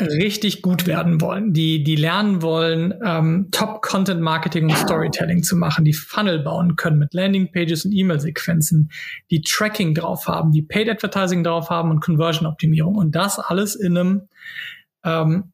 richtig 0.00 0.62
gut 0.62 0.86
werden 0.86 1.20
wollen, 1.20 1.52
die, 1.52 1.84
die 1.84 1.96
lernen 1.96 2.42
wollen, 2.42 2.94
ähm, 3.04 3.48
Top-Content-Marketing 3.50 4.64
und 4.64 4.76
Storytelling 4.76 5.42
zu 5.42 5.56
machen, 5.56 5.84
die 5.84 5.92
Funnel 5.92 6.40
bauen 6.40 6.76
können 6.76 6.98
mit 6.98 7.14
Landing-Pages 7.14 7.84
und 7.84 7.92
E-Mail-Sequenzen, 7.92 8.90
die 9.30 9.40
Tracking 9.40 9.94
drauf 9.94 10.26
haben, 10.26 10.52
die 10.52 10.62
Paid-Advertising 10.62 11.44
drauf 11.44 11.70
haben 11.70 11.90
und 11.90 12.00
Conversion-Optimierung. 12.00 12.96
Und 12.96 13.14
das 13.14 13.38
alles 13.38 13.76
in 13.76 13.96
einem 13.96 14.28
ähm, 15.04 15.52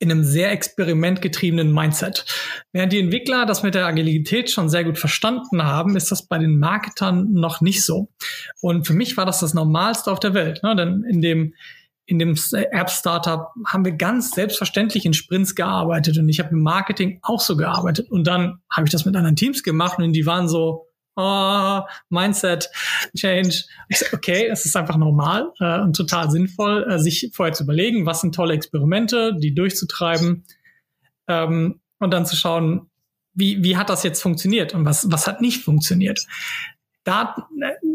in 0.00 0.10
einem 0.10 0.24
sehr 0.24 0.50
experimentgetriebenen 0.50 1.72
Mindset. 1.72 2.24
Während 2.72 2.92
die 2.92 2.98
Entwickler 2.98 3.44
das 3.44 3.62
mit 3.62 3.74
der 3.74 3.86
Agilität 3.86 4.50
schon 4.50 4.70
sehr 4.70 4.82
gut 4.82 4.98
verstanden 4.98 5.62
haben, 5.62 5.94
ist 5.94 6.10
das 6.10 6.26
bei 6.26 6.38
den 6.38 6.58
Marketern 6.58 7.32
noch 7.32 7.60
nicht 7.60 7.84
so. 7.84 8.08
Und 8.62 8.86
für 8.86 8.94
mich 8.94 9.18
war 9.18 9.26
das 9.26 9.40
das 9.40 9.52
Normalste 9.52 10.10
auf 10.10 10.18
der 10.18 10.32
Welt. 10.34 10.62
Ne? 10.62 10.74
Denn 10.74 11.04
in 11.04 11.20
dem 11.20 11.54
in 12.06 12.18
dem 12.18 12.36
App-Startup 12.72 13.50
haben 13.64 13.84
wir 13.84 13.92
ganz 13.92 14.32
selbstverständlich 14.32 15.04
in 15.04 15.14
Sprints 15.14 15.54
gearbeitet 15.54 16.18
und 16.18 16.28
ich 16.28 16.40
habe 16.40 16.50
im 16.50 16.60
Marketing 16.60 17.20
auch 17.22 17.40
so 17.40 17.56
gearbeitet. 17.56 18.10
Und 18.10 18.26
dann 18.26 18.58
habe 18.68 18.86
ich 18.86 18.90
das 18.90 19.04
mit 19.04 19.14
anderen 19.14 19.36
Teams 19.36 19.62
gemacht 19.62 19.98
und 19.98 20.12
die 20.12 20.26
waren 20.26 20.48
so, 20.48 20.89
oh, 21.20 21.88
Mindset 22.08 22.70
Change. 23.16 23.64
okay, 24.12 24.48
es 24.50 24.64
ist 24.64 24.76
einfach 24.76 24.96
normal 24.96 25.52
äh, 25.60 25.80
und 25.80 25.94
total 25.96 26.30
sinnvoll, 26.30 26.86
äh, 26.90 26.98
sich 26.98 27.30
vorher 27.32 27.52
zu 27.52 27.64
überlegen, 27.64 28.06
was 28.06 28.20
sind 28.20 28.34
tolle 28.34 28.54
Experimente, 28.54 29.36
die 29.36 29.54
durchzutreiben 29.54 30.44
ähm, 31.28 31.80
und 31.98 32.10
dann 32.12 32.26
zu 32.26 32.36
schauen, 32.36 32.90
wie, 33.34 33.62
wie 33.62 33.76
hat 33.76 33.90
das 33.90 34.02
jetzt 34.02 34.22
funktioniert 34.22 34.74
und 34.74 34.84
was, 34.84 35.10
was 35.10 35.26
hat 35.26 35.40
nicht 35.40 35.64
funktioniert. 35.64 36.26
da, 37.04 37.48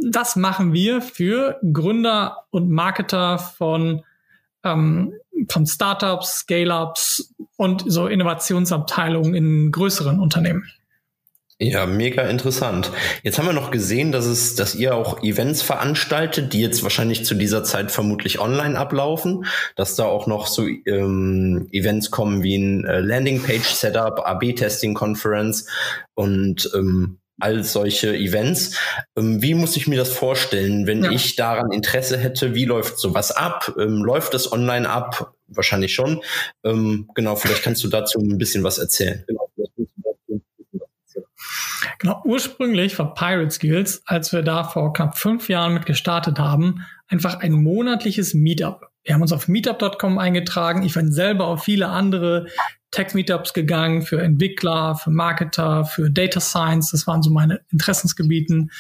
das 0.10 0.36
machen 0.36 0.74
wir 0.74 1.02
für 1.02 1.60
Gründer 1.72 2.46
und 2.50 2.70
Marketer 2.70 3.38
von, 3.38 4.04
ähm, 4.64 5.14
von 5.50 5.66
Startups, 5.68 6.40
Scale-ups 6.40 7.34
und 7.58 7.84
so 7.86 8.08
Innovationsabteilungen 8.08 9.34
in 9.34 9.72
größeren 9.72 10.20
Unternehmen. 10.20 10.66
Ja, 11.58 11.86
mega 11.86 12.24
interessant. 12.24 12.92
Jetzt 13.24 13.38
haben 13.38 13.46
wir 13.46 13.54
noch 13.54 13.72
gesehen, 13.72 14.12
dass 14.12 14.26
es, 14.26 14.56
dass 14.56 14.76
ihr 14.76 14.94
auch 14.94 15.24
Events 15.24 15.62
veranstaltet, 15.62 16.52
die 16.52 16.60
jetzt 16.60 16.84
wahrscheinlich 16.84 17.24
zu 17.24 17.34
dieser 17.34 17.64
Zeit 17.64 17.94
vermutlich 17.94 18.40
online 18.40 18.78
ablaufen, 18.78 19.46
dass 19.78 19.96
da 19.96 20.04
auch 20.04 20.28
noch 20.28 20.48
so 20.48 20.68
ähm, 20.68 21.70
Events 21.72 22.12
kommen 22.12 22.44
wie 22.44 22.58
ein 22.58 22.84
äh, 22.84 23.00
Landingpage-Setup, 23.00 24.20
AB-Testing-Conference 24.28 25.68
und 26.14 26.70
ähm, 26.76 27.20
all 27.40 27.64
solche 27.64 28.14
Events. 28.14 28.78
Ähm, 29.16 29.42
wie 29.42 29.54
muss 29.54 29.78
ich 29.78 29.88
mir 29.88 29.98
das 29.98 30.10
vorstellen, 30.10 30.88
wenn 30.88 31.06
ja. 31.06 31.12
ich 31.12 31.38
daran 31.38 31.72
Interesse 31.72 32.18
hätte? 32.18 32.54
Wie 32.54 32.66
läuft 32.66 33.00
sowas 33.00 33.32
ab? 33.32 33.74
Ähm, 33.80 34.04
läuft 34.04 34.34
das 34.34 34.52
online 34.52 34.90
ab? 34.90 35.34
Wahrscheinlich 35.48 35.94
schon. 35.94 36.22
Ähm, 36.66 37.10
genau, 37.16 37.38
vielleicht 37.38 37.64
kannst 37.64 37.82
du 37.82 37.88
dazu 37.88 38.20
ein 38.20 38.38
bisschen 38.38 38.64
was 38.66 38.78
erzählen. 38.78 39.24
Genau, 39.28 39.50
Genau, 42.00 42.22
ursprünglich 42.26 42.98
war 43.00 43.14
Pirate 43.14 43.52
Skills, 43.52 44.02
als 44.06 44.32
wir 44.32 44.42
da 44.42 44.64
vor 44.64 44.94
knapp 44.94 45.18
fünf 45.18 45.50
Jahren 45.50 45.74
mit 45.74 45.86
gestartet 45.86 46.40
haben, 46.40 46.86
einfach 47.08 47.40
ein 47.40 47.52
monatliches 47.52 48.34
Meetup. 48.34 48.88
Wir 49.04 49.14
haben 49.14 49.22
uns 49.22 49.32
auf 49.32 49.48
meetup.com 49.48 50.18
eingetragen. 50.18 50.84
Ich 50.84 50.96
bin 50.96 51.12
selber 51.12 51.46
auf 51.46 51.64
viele 51.64 51.90
andere 51.90 52.48
Tech-Meetups 52.92 53.54
gegangen 53.54 54.02
für 54.02 54.22
Entwickler, 54.22 54.96
für 54.96 55.12
Marketer, 55.12 55.86
für 55.86 56.10
Data 56.10 56.40
Science. 56.40 56.92
Das 56.92 57.06
waren 57.06 57.22
so 57.22 57.30
meine 57.30 57.62
Interessensgebieten, 57.72 58.72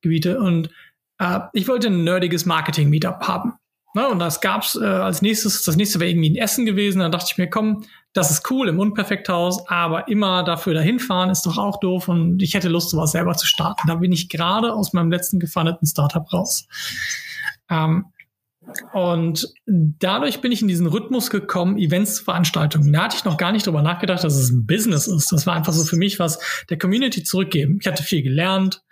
Gebiete. 0.00 0.40
Und 0.40 0.70
äh, 1.18 1.40
ich 1.52 1.68
wollte 1.68 1.88
ein 1.88 2.04
nerdiges 2.04 2.46
Marketing-Meetup 2.46 3.20
haben. 3.28 3.54
Ne, 3.92 4.08
und 4.08 4.20
das 4.20 4.40
gab's 4.40 4.76
äh, 4.76 4.84
als 4.84 5.20
nächstes, 5.20 5.64
das 5.64 5.74
nächste 5.74 5.98
wäre 5.98 6.10
irgendwie 6.10 6.30
ein 6.30 6.36
Essen 6.36 6.64
gewesen. 6.64 7.00
Dann 7.00 7.10
dachte 7.10 7.26
ich 7.30 7.38
mir, 7.38 7.50
komm, 7.50 7.84
das 8.12 8.30
ist 8.30 8.48
cool 8.50 8.68
im 8.68 8.78
Unperfekthaus, 8.78 9.68
aber 9.68 10.06
immer 10.08 10.44
dafür 10.44 10.74
dahin 10.74 11.00
fahren 11.00 11.30
ist 11.30 11.46
doch 11.46 11.58
auch 11.58 11.80
doof 11.80 12.08
und 12.08 12.40
ich 12.42 12.54
hätte 12.54 12.68
Lust, 12.68 12.90
sowas 12.90 13.12
selber 13.12 13.34
zu 13.34 13.46
starten. 13.46 13.88
Da 13.88 13.96
bin 13.96 14.12
ich 14.12 14.28
gerade 14.28 14.72
aus 14.72 14.92
meinem 14.92 15.10
letzten 15.10 15.40
gefundeten 15.40 15.86
Startup 15.86 16.32
raus. 16.32 16.68
Ähm, 17.68 18.06
und 18.92 19.48
dadurch 19.66 20.40
bin 20.40 20.52
ich 20.52 20.60
in 20.60 20.68
diesen 20.68 20.86
Rhythmus 20.86 21.30
gekommen, 21.30 21.78
Eventsveranstaltungen. 21.78 22.92
Da 22.92 23.04
hatte 23.04 23.16
ich 23.16 23.24
noch 23.24 23.38
gar 23.38 23.52
nicht 23.52 23.66
drüber 23.66 23.82
nachgedacht, 23.82 24.22
dass 24.22 24.36
es 24.36 24.50
ein 24.50 24.66
Business 24.66 25.06
ist. 25.06 25.32
Das 25.32 25.46
war 25.46 25.54
einfach 25.54 25.72
so 25.72 25.84
für 25.84 25.96
mich 25.96 26.18
was 26.18 26.38
der 26.68 26.78
Community 26.78 27.22
zurückgeben. 27.22 27.78
Ich 27.80 27.86
hatte 27.86 28.02
viel 28.02 28.22
gelernt 28.22 28.82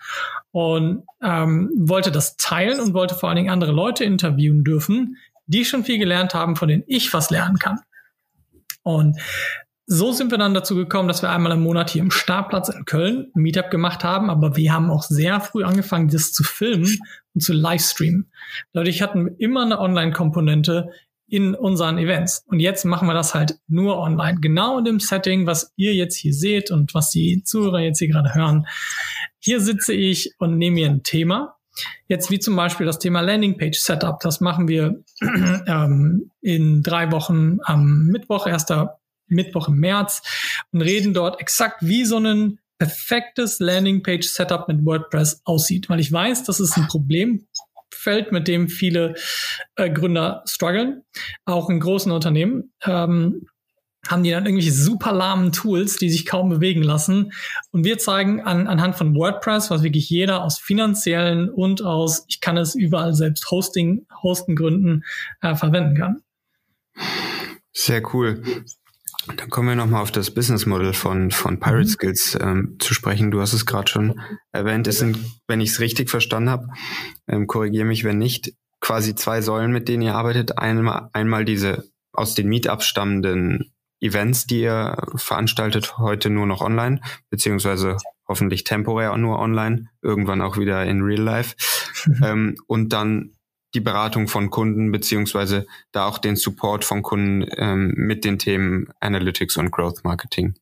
und 0.53 1.05
ähm, 1.23 1.71
wollte 1.77 2.11
das 2.11 2.37
teilen 2.37 2.81
und 2.81 2.95
wollte 2.95 3.15
vor 3.15 3.29
allen 3.29 3.37
Dingen 3.37 3.51
andere 3.51 3.73
Leute 3.73 4.05
interviewen 4.05 4.65
dürfen, 4.65 5.17
die 5.47 5.65
schon 5.65 5.85
viel 5.85 5.99
gelernt 5.99 6.35
haben, 6.35 6.57
von 6.57 6.69
denen 6.69 6.85
ich 6.87 7.13
was 7.13 7.31
lernen 7.31 7.59
kann. 7.59 7.81
Und 8.83 9.19
so 9.91 10.13
sind 10.13 10.31
wir 10.31 10.39
dann 10.39 10.53
dazu 10.53 10.75
gekommen, 10.77 11.09
dass 11.09 11.23
wir 11.23 11.31
einmal 11.31 11.53
im 11.53 11.63
Monat 11.63 11.91
hier 11.91 12.03
im 12.03 12.11
Startplatz 12.11 12.69
in 12.69 12.85
Köln 12.85 13.31
ein 13.35 13.41
Meetup 13.41 13.71
gemacht 13.71 14.05
haben, 14.05 14.29
aber 14.29 14.55
wir 14.55 14.73
haben 14.73 14.91
auch 14.91 15.03
sehr 15.03 15.41
früh 15.41 15.65
angefangen, 15.65 16.09
das 16.09 16.33
zu 16.33 16.45
filmen 16.45 16.99
und 17.39 17.43
zu 17.43 17.53
livestreamen. 17.53 18.31
Dadurch 18.73 19.01
hatten 19.01 19.27
wir 19.27 19.41
immer 19.41 19.63
eine 19.63 19.79
Online-Komponente 19.79 20.91
in 21.29 21.55
unseren 21.55 21.99
Events. 21.99 22.45
Und 22.47 22.59
jetzt 22.59 22.85
machen 22.85 23.07
wir 23.07 23.15
das 23.15 23.35
halt 23.35 23.59
nur 23.69 23.99
online. 23.99 24.41
Genau 24.41 24.79
in 24.79 24.85
dem 24.85 24.99
Setting, 24.99 25.47
was 25.47 25.73
ihr 25.77 25.95
jetzt 25.95 26.17
hier 26.17 26.35
seht 26.35 26.71
und 26.71 26.95
was 26.95 27.11
die 27.11 27.45
Zuhörer 27.45 27.81
jetzt 27.81 27.99
hier 27.99 28.09
gerade 28.09 28.35
hören. 28.35 28.67
Hier 29.39 29.61
sitze 29.61 29.93
ich 29.93 30.33
und 30.39 30.59
nehme 30.59 30.75
mir 30.75 30.89
ein 30.89 31.03
Thema. 31.05 31.57
Jetzt 32.09 32.31
wie 32.31 32.41
zum 32.41 32.57
Beispiel 32.57 32.87
das 32.87 32.99
Thema 32.99 33.21
Landingpage 33.21 33.79
Setup. 33.79 34.19
Das 34.21 34.41
machen 34.41 34.67
wir 34.67 35.05
ähm, 35.67 36.33
in 36.41 36.83
drei 36.83 37.13
Wochen 37.13 37.59
am 37.63 38.07
Mittwoch, 38.07 38.49
erster 38.49 38.99
Mittwoch 39.29 39.69
im 39.69 39.77
März 39.77 40.23
und 40.73 40.81
reden 40.81 41.15
dort 41.15 41.41
exakt, 41.41 41.83
wie 41.83 42.05
so 42.05 42.19
ein 42.19 42.59
perfektes 42.79 43.59
Landingpage-Setup 43.59 44.69
mit 44.69 44.85
WordPress 44.85 45.43
aussieht. 45.45 45.89
Weil 45.89 46.01
ich 46.01 46.13
weiß, 46.13 46.45
das 46.45 46.61
ist 46.61 46.77
ein 46.77 46.87
Problemfeld, 46.89 48.33
mit 48.33 48.49
dem 48.49 48.69
viele 48.69 49.15
äh, 49.77 49.91
Gründer 49.91 50.43
strugglen, 50.47 51.03
auch 51.45 51.71
in 51.71 51.81
großen 51.81 52.13
Unternehmen. 52.13 52.73
Ähm, 52.85 53.47
haben 54.07 54.23
die 54.23 54.31
dann 54.31 54.47
irgendwelche 54.47 54.73
super 54.73 55.13
lahmen 55.13 55.53
Tools, 55.53 55.97
die 55.97 56.09
sich 56.09 56.25
kaum 56.25 56.49
bewegen 56.49 56.83
lassen. 56.83 57.33
Und 57.73 57.85
wir 57.85 57.99
zeigen 57.99 58.41
an, 58.41 58.67
anhand 58.67 58.97
von 58.97 59.15
WordPress, 59.15 59.71
was 59.71 59.83
wirklich 59.83 60.09
jeder 60.09 60.45
aus 60.45 60.59
finanziellen 60.59 61.51
und 61.51 61.83
aus, 61.83 62.25
ich 62.29 62.41
kann 62.41 62.57
es 62.57 62.75
überall 62.75 63.15
selbst 63.15 63.51
Hosting, 63.51 64.07
Hosten 64.23 64.57
Gründen 64.57 65.05
äh, 65.43 65.55
verwenden 65.55 65.97
kann. 65.97 66.23
Sehr 67.73 68.03
cool. 68.15 68.43
Dann 69.37 69.51
kommen 69.51 69.69
wir 69.69 69.77
nochmal 69.77 70.03
auf 70.03 70.11
das 70.11 70.31
Business 70.31 70.67
Model 70.67 70.93
von, 70.93 71.31
von 71.31 71.61
Pirate 71.61 71.85
mhm. 71.85 71.89
Skills 71.89 72.39
ähm, 72.41 72.77
zu 72.79 72.95
sprechen. 72.95 73.31
Du 73.31 73.41
hast 73.41 73.53
es 73.53 73.67
gerade 73.67 73.91
schon 73.91 74.21
erwähnt. 74.53 74.87
Es 74.87 74.99
sind, 74.99 75.19
wenn 75.47 75.61
ich 75.61 75.71
es 75.71 75.81
richtig 75.81 76.11
verstanden 76.11 76.51
habe, 76.51 76.69
ähm, 77.29 77.47
korrigiere 77.47 77.85
mich, 77.85 78.05
wenn 78.05 78.19
nicht, 78.19 78.53
quasi 78.81 79.15
zwei 79.15 79.43
Säulen, 79.43 79.73
mit 79.73 79.89
denen 79.89 80.03
ihr 80.03 80.15
arbeitet. 80.15 80.59
Einmal, 80.59 81.11
einmal 81.13 81.45
diese 81.45 81.85
aus 82.13 82.35
den 82.35 82.49
Meetups 82.49 82.87
stammenden 82.87 83.73
Events, 84.01 84.47
die 84.47 84.61
ihr 84.61 84.97
veranstaltet, 85.17 85.99
heute 85.99 86.31
nur 86.31 86.47
noch 86.47 86.61
online, 86.61 87.01
beziehungsweise 87.31 87.97
hoffentlich 88.29 88.65
temporär 88.65 89.17
nur 89.17 89.39
online, 89.39 89.89
irgendwann 90.03 90.43
auch 90.43 90.57
wieder 90.57 90.85
in 90.85 91.03
Real 91.03 91.23
Life. 91.23 91.57
ähm, 92.23 92.57
und 92.67 92.93
dann 92.93 93.33
die 93.75 93.81
Beratung 93.81 94.29
von 94.29 94.51
Kunden 94.51 94.91
beziehungsweise 94.91 95.67
da 95.93 96.07
auch 96.07 96.19
den 96.19 96.37
Support 96.37 96.85
von 96.85 97.03
Kunden 97.03 97.47
ähm, 97.57 97.93
mit 97.97 98.25
den 98.25 98.39
Themen 98.39 98.89
Analytics 99.01 99.57
und 99.57 99.71
Growth 99.71 100.05
Marketing. 100.05 100.55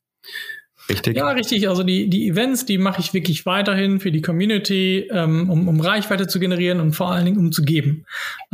Richtig? 0.88 1.16
Ja, 1.16 1.30
richtig. 1.30 1.68
Also 1.68 1.82
die, 1.82 2.08
die 2.08 2.28
Events, 2.28 2.64
die 2.64 2.78
mache 2.78 3.00
ich 3.00 3.12
wirklich 3.12 3.44
weiterhin 3.44 3.98
für 3.98 4.12
die 4.12 4.22
Community, 4.22 5.08
ähm, 5.10 5.50
um, 5.50 5.66
um 5.68 5.80
Reichweite 5.80 6.28
zu 6.28 6.38
generieren 6.38 6.80
und 6.80 6.92
vor 6.92 7.10
allen 7.10 7.24
Dingen 7.24 7.38
um 7.38 7.50
zu 7.50 7.62
geben. 7.62 8.04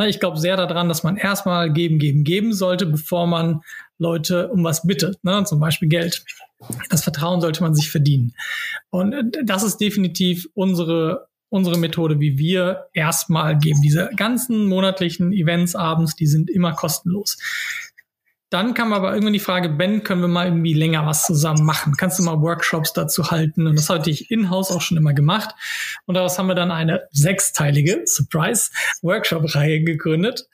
Ich 0.06 0.18
glaube 0.18 0.38
sehr 0.38 0.56
daran, 0.56 0.88
dass 0.88 1.02
man 1.02 1.16
erstmal 1.16 1.70
geben, 1.70 1.98
geben, 1.98 2.24
geben 2.24 2.54
sollte, 2.54 2.86
bevor 2.86 3.26
man 3.26 3.60
Leute 3.98 4.48
um 4.48 4.64
was 4.64 4.86
bittet, 4.86 5.22
ne? 5.24 5.44
zum 5.44 5.60
Beispiel 5.60 5.88
Geld. 5.88 6.24
Das 6.88 7.02
Vertrauen 7.02 7.40
sollte 7.40 7.62
man 7.62 7.74
sich 7.74 7.90
verdienen. 7.90 8.34
Und 8.90 9.12
äh, 9.12 9.24
das 9.44 9.62
ist 9.62 9.78
definitiv 9.78 10.48
unsere 10.54 11.28
unsere 11.52 11.76
Methode, 11.76 12.18
wie 12.18 12.38
wir 12.38 12.86
erstmal 12.94 13.58
geben. 13.58 13.82
Diese 13.82 14.08
ganzen 14.16 14.66
monatlichen 14.66 15.34
Events 15.34 15.76
abends, 15.76 16.16
die 16.16 16.26
sind 16.26 16.48
immer 16.48 16.72
kostenlos. 16.72 17.36
Dann 18.48 18.72
kam 18.72 18.94
aber 18.94 19.12
irgendwann 19.12 19.34
die 19.34 19.38
Frage, 19.38 19.68
Ben, 19.68 20.02
können 20.02 20.22
wir 20.22 20.28
mal 20.28 20.46
irgendwie 20.46 20.72
länger 20.72 21.06
was 21.06 21.26
zusammen 21.26 21.64
machen? 21.64 21.94
Kannst 21.98 22.18
du 22.18 22.22
mal 22.22 22.40
Workshops 22.40 22.94
dazu 22.94 23.30
halten? 23.30 23.66
Und 23.66 23.76
das 23.76 23.90
hatte 23.90 24.10
ich 24.10 24.30
in-house 24.30 24.70
auch 24.70 24.80
schon 24.80 24.96
immer 24.96 25.12
gemacht. 25.12 25.54
Und 26.06 26.14
daraus 26.14 26.38
haben 26.38 26.48
wir 26.48 26.54
dann 26.54 26.70
eine 26.70 27.02
sechsteilige 27.10 28.02
Surprise 28.06 28.70
Workshop-Reihe 29.02 29.82
gegründet, 29.82 30.48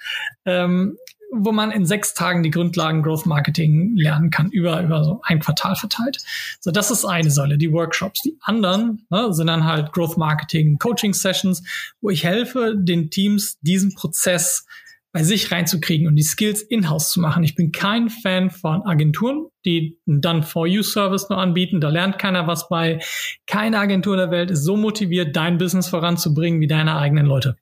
ähm, 0.46 0.96
wo 1.30 1.52
man 1.52 1.70
in 1.70 1.84
sechs 1.86 2.14
Tagen 2.14 2.42
die 2.42 2.50
Grundlagen 2.50 3.02
Growth 3.02 3.26
Marketing 3.26 3.96
lernen 3.96 4.30
kann, 4.30 4.50
über, 4.50 4.82
über 4.82 5.04
so 5.04 5.20
ein 5.24 5.40
Quartal 5.40 5.76
verteilt. 5.76 6.18
So, 6.60 6.70
das 6.70 6.90
ist 6.90 7.04
eine 7.04 7.30
Säule, 7.30 7.58
die 7.58 7.72
Workshops. 7.72 8.22
Die 8.22 8.36
anderen 8.40 9.06
ne, 9.10 9.32
sind 9.32 9.46
dann 9.46 9.64
halt 9.64 9.92
Growth 9.92 10.16
Marketing 10.16 10.78
Coaching 10.78 11.12
Sessions, 11.12 11.62
wo 12.00 12.10
ich 12.10 12.24
helfe, 12.24 12.74
den 12.76 13.10
Teams 13.10 13.58
diesen 13.60 13.94
Prozess 13.94 14.66
bei 15.12 15.22
sich 15.22 15.50
reinzukriegen 15.50 16.06
und 16.06 16.16
die 16.16 16.22
Skills 16.22 16.60
in-house 16.60 17.10
zu 17.10 17.20
machen. 17.20 17.42
Ich 17.42 17.54
bin 17.54 17.72
kein 17.72 18.10
Fan 18.10 18.50
von 18.50 18.82
Agenturen, 18.82 19.46
die 19.64 19.98
einen 20.06 20.20
Done-for-You-Service 20.20 21.30
nur 21.30 21.38
anbieten. 21.38 21.80
Da 21.80 21.88
lernt 21.88 22.18
keiner 22.18 22.46
was 22.46 22.68
bei. 22.68 23.00
Keine 23.46 23.78
Agentur 23.78 24.16
der 24.16 24.30
Welt 24.30 24.50
ist 24.50 24.64
so 24.64 24.76
motiviert, 24.76 25.34
dein 25.34 25.56
Business 25.56 25.88
voranzubringen 25.88 26.60
wie 26.60 26.66
deine 26.66 26.96
eigenen 26.96 27.26
Leute. 27.26 27.56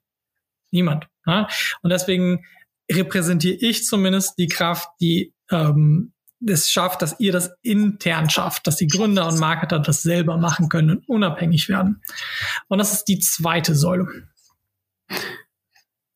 Niemand. 0.71 1.07
Ja? 1.25 1.47
Und 1.81 1.89
deswegen 1.89 2.43
repräsentiere 2.91 3.57
ich 3.59 3.85
zumindest 3.85 4.37
die 4.37 4.47
Kraft, 4.47 4.89
die 4.99 5.33
ähm, 5.51 6.13
es 6.45 6.69
schafft, 6.69 7.01
dass 7.01 7.19
ihr 7.19 7.31
das 7.31 7.51
intern 7.63 8.29
schafft, 8.29 8.67
dass 8.67 8.75
die 8.75 8.87
Gründer 8.87 9.27
und 9.27 9.39
Marketer 9.39 9.79
das 9.79 10.03
selber 10.03 10.37
machen 10.37 10.69
können 10.69 10.91
und 10.91 11.09
unabhängig 11.09 11.67
werden. 11.69 12.01
Und 12.67 12.77
das 12.77 12.93
ist 12.93 13.05
die 13.05 13.19
zweite 13.19 13.75
Säule. 13.75 14.07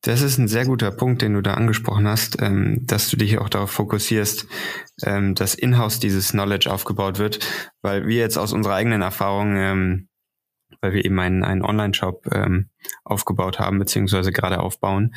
Das 0.04 0.20
ist 0.20 0.36
ein 0.38 0.48
sehr 0.48 0.66
guter 0.66 0.90
Punkt, 0.90 1.22
den 1.22 1.34
du 1.34 1.42
da 1.42 1.54
angesprochen 1.54 2.08
hast, 2.08 2.42
ähm, 2.42 2.84
dass 2.86 3.08
du 3.08 3.16
dich 3.16 3.38
auch 3.38 3.48
darauf 3.48 3.70
fokussierst, 3.70 4.46
ähm, 5.04 5.36
dass 5.36 5.54
in-house 5.54 6.00
dieses 6.00 6.32
Knowledge 6.32 6.72
aufgebaut 6.72 7.18
wird, 7.18 7.38
weil 7.82 8.06
wir 8.08 8.16
jetzt 8.16 8.36
aus 8.36 8.52
unserer 8.52 8.74
eigenen 8.74 9.00
Erfahrung, 9.00 9.56
ähm, 9.56 10.08
weil 10.80 10.92
wir 10.92 11.04
eben 11.04 11.20
einen, 11.20 11.44
einen 11.44 11.62
Online-Shop 11.62 12.26
ähm, 12.32 12.70
aufgebaut 13.04 13.60
haben, 13.60 13.78
beziehungsweise 13.78 14.32
gerade 14.32 14.58
aufbauen, 14.58 15.14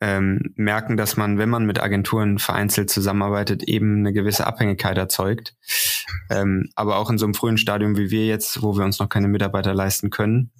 ähm, 0.00 0.52
merken, 0.54 0.96
dass 0.96 1.16
man, 1.16 1.38
wenn 1.38 1.48
man 1.48 1.66
mit 1.66 1.80
Agenturen 1.80 2.38
vereinzelt 2.38 2.90
zusammenarbeitet, 2.90 3.64
eben 3.64 3.98
eine 3.98 4.12
gewisse 4.12 4.46
Abhängigkeit 4.46 4.96
erzeugt. 4.96 5.56
Ähm, 6.30 6.70
aber 6.74 6.98
auch 6.98 7.10
in 7.10 7.18
so 7.18 7.26
einem 7.26 7.34
frühen 7.34 7.58
Stadium 7.58 7.96
wie 7.96 8.10
wir 8.10 8.26
jetzt, 8.26 8.62
wo 8.62 8.76
wir 8.76 8.84
uns 8.84 8.98
noch 8.98 9.08
keine 9.08 9.28
Mitarbeiter 9.28 9.74
leisten 9.74 10.10
können, 10.10 10.50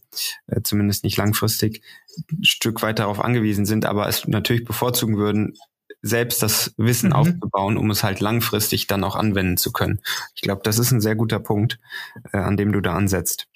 äh, 0.49 0.63
zumindest 0.63 1.05
nicht 1.05 1.17
langfristig, 1.17 1.83
ein 2.33 2.45
Stück 2.45 2.83
weit 2.83 2.99
darauf 2.99 3.21
angewiesen 3.21 3.65
sind, 3.65 3.87
aber 3.87 4.09
es 4.09 4.27
natürlich 4.27 4.65
bevorzugen 4.65 5.17
würden, 5.17 5.55
selbst 6.03 6.43
das 6.43 6.75
Wissen 6.77 7.11
mhm. 7.11 7.17
aufzubauen, 7.17 7.77
um 7.77 7.91
es 7.91 8.03
halt 8.03 8.21
langfristig 8.21 8.87
dann 8.87 9.05
auch 9.05 9.17
anwenden 9.17 9.57
zu 9.57 9.73
können. 9.73 10.01
Ich 10.35 10.43
glaube, 10.43 10.63
das 10.65 10.79
ist 10.79 10.93
ein 10.93 11.01
sehr 11.01 11.17
guter 11.17 11.41
Punkt, 11.41 11.79
äh, 12.33 12.39
an 12.39 12.57
dem 12.57 12.73
du 12.73 12.81
da 12.81 12.95
ansetzt. 12.95 13.49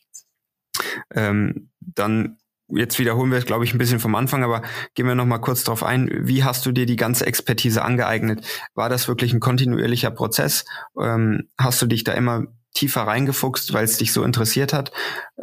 Ähm, 1.15 1.71
dann 1.81 2.39
jetzt 2.77 2.99
wiederholen 2.99 3.31
wir 3.31 3.39
es, 3.39 3.47
glaube 3.47 3.65
ich, 3.65 3.75
ein 3.75 3.79
bisschen 3.79 4.01
vom 4.01 4.15
Anfang, 4.15 4.43
aber 4.45 4.63
gehen 4.95 5.07
wir 5.07 5.15
noch 5.15 5.27
mal 5.27 5.39
kurz 5.39 5.65
darauf 5.65 5.83
ein. 5.83 6.11
Wie 6.13 6.45
hast 6.45 6.67
du 6.67 6.73
dir 6.73 6.87
die 6.87 6.97
ganze 6.97 7.27
Expertise 7.27 7.83
angeeignet? 7.83 8.45
War 8.75 8.89
das 8.89 9.09
wirklich 9.09 9.33
ein 9.33 9.41
kontinuierlicher 9.41 10.11
Prozess? 10.11 10.65
Ähm, 11.01 11.49
hast 11.59 11.81
du 11.83 11.87
dich 11.87 12.05
da 12.05 12.13
immer 12.13 12.47
tiefer 12.75 13.03
reingefuchst, 13.03 13.73
weil 13.73 13.85
es 13.85 13.99
dich 13.99 14.13
so 14.13 14.25
interessiert 14.25 14.73
hat, 14.73 14.93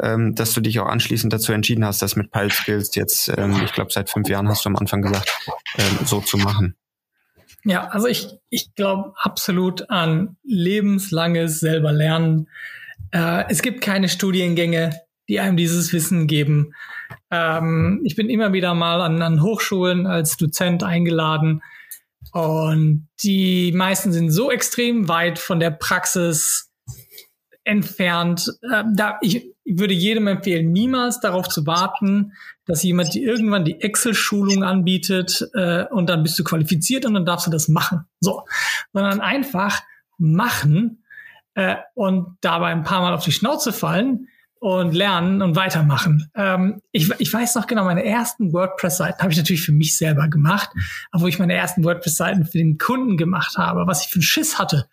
ähm, 0.01 0.33
dass 0.35 0.53
du 0.53 0.61
dich 0.61 0.79
auch 0.79 0.87
anschließend 0.87 1.31
dazu 1.31 1.53
entschieden 1.53 1.85
hast, 1.85 2.01
das 2.01 2.15
mit 2.15 2.31
Pile 2.31 2.49
Skills 2.49 2.95
jetzt, 2.95 3.31
ähm, 3.37 3.61
ich 3.63 3.73
glaube, 3.73 3.91
seit 3.91 4.09
fünf 4.09 4.27
Jahren 4.29 4.49
hast 4.49 4.65
du 4.65 4.69
am 4.69 4.75
Anfang 4.75 5.01
gesagt, 5.01 5.31
ähm, 5.77 6.05
so 6.05 6.21
zu 6.21 6.37
machen? 6.37 6.75
Ja, 7.65 7.87
also 7.89 8.07
ich, 8.07 8.29
ich 8.49 8.73
glaube 8.73 9.13
absolut 9.21 9.89
an 9.89 10.37
lebenslanges 10.43 11.59
selber 11.59 11.91
lernen. 11.91 12.47
Äh, 13.11 13.43
es 13.49 13.61
gibt 13.61 13.81
keine 13.81 14.09
Studiengänge, 14.09 14.99
die 15.29 15.39
einem 15.39 15.55
dieses 15.55 15.93
Wissen 15.93 16.27
geben. 16.27 16.73
Ähm, 17.31 18.01
ich 18.03 18.15
bin 18.15 18.29
immer 18.29 18.51
wieder 18.51 18.73
mal 18.73 19.01
an, 19.01 19.21
an 19.21 19.41
Hochschulen 19.41 20.07
als 20.07 20.35
Dozent 20.35 20.83
eingeladen 20.83 21.61
und 22.33 23.07
die 23.23 23.71
meisten 23.71 24.11
sind 24.11 24.31
so 24.31 24.51
extrem 24.51 25.07
weit 25.07 25.39
von 25.39 25.59
der 25.59 25.71
Praxis 25.71 26.71
entfernt. 27.63 28.51
Äh, 28.61 28.83
da, 28.95 29.17
ich, 29.21 29.53
würde 29.71 29.93
jedem 29.93 30.25
empfehlen, 30.25 30.71
niemals 30.71 31.19
darauf 31.19 31.47
zu 31.47 31.67
warten, 31.67 32.33
dass 32.65 32.81
jemand 32.81 33.13
dir 33.13 33.21
irgendwann 33.21 33.65
die 33.65 33.79
Excel-Schulung 33.81 34.63
anbietet 34.63 35.47
äh, 35.53 35.85
und 35.91 36.09
dann 36.09 36.23
bist 36.23 36.39
du 36.39 36.43
qualifiziert 36.43 37.05
und 37.05 37.13
dann 37.13 37.25
darfst 37.25 37.45
du 37.45 37.51
das 37.51 37.67
machen. 37.67 38.05
So, 38.19 38.45
sondern 38.93 39.21
einfach 39.21 39.81
machen 40.17 41.03
äh, 41.53 41.75
und 41.93 42.37
dabei 42.41 42.69
ein 42.69 42.83
paar 42.83 43.01
Mal 43.01 43.13
auf 43.13 43.23
die 43.23 43.31
Schnauze 43.31 43.71
fallen 43.71 44.27
und 44.59 44.93
lernen 44.93 45.41
und 45.41 45.55
weitermachen. 45.55 46.29
Ähm, 46.35 46.81
ich, 46.91 47.09
ich 47.19 47.31
weiß 47.31 47.55
noch 47.55 47.65
genau, 47.65 47.85
meine 47.85 48.03
ersten 48.03 48.51
WordPress-Seiten 48.51 49.21
habe 49.21 49.31
ich 49.31 49.37
natürlich 49.37 49.61
für 49.61 49.71
mich 49.71 49.97
selber 49.97 50.27
gemacht, 50.27 50.69
aber 51.11 51.23
wo 51.23 51.27
ich 51.27 51.39
meine 51.39 51.53
ersten 51.53 51.83
WordPress-Seiten 51.83 52.45
für 52.45 52.57
den 52.57 52.77
Kunden 52.77 53.15
gemacht 53.15 53.57
habe, 53.57 53.87
was 53.87 54.03
ich 54.03 54.09
für 54.09 54.15
einen 54.15 54.23
Schiss 54.23 54.59
hatte. 54.59 54.89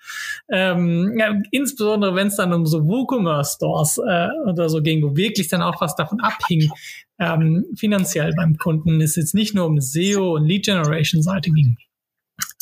Ähm, 0.48 1.16
ja, 1.18 1.34
insbesondere 1.50 2.14
wenn 2.14 2.28
es 2.28 2.36
dann 2.36 2.52
um 2.52 2.64
so 2.64 2.86
WooCommerce-Stores 2.86 3.98
äh, 3.98 4.28
oder 4.46 4.68
so 4.68 4.82
ging, 4.82 5.02
wo 5.02 5.16
wirklich 5.16 5.48
dann 5.48 5.62
auch 5.62 5.80
was 5.80 5.96
davon 5.96 6.20
abhing, 6.20 6.70
ähm, 7.18 7.64
finanziell 7.76 8.34
beim 8.36 8.56
Kunden, 8.58 9.00
ist 9.00 9.16
jetzt 9.16 9.34
nicht 9.34 9.54
nur 9.54 9.66
um 9.66 9.80
SEO 9.80 10.36
und 10.36 10.46
Lead-Generation-Seite 10.46 11.50
ging. 11.50 11.76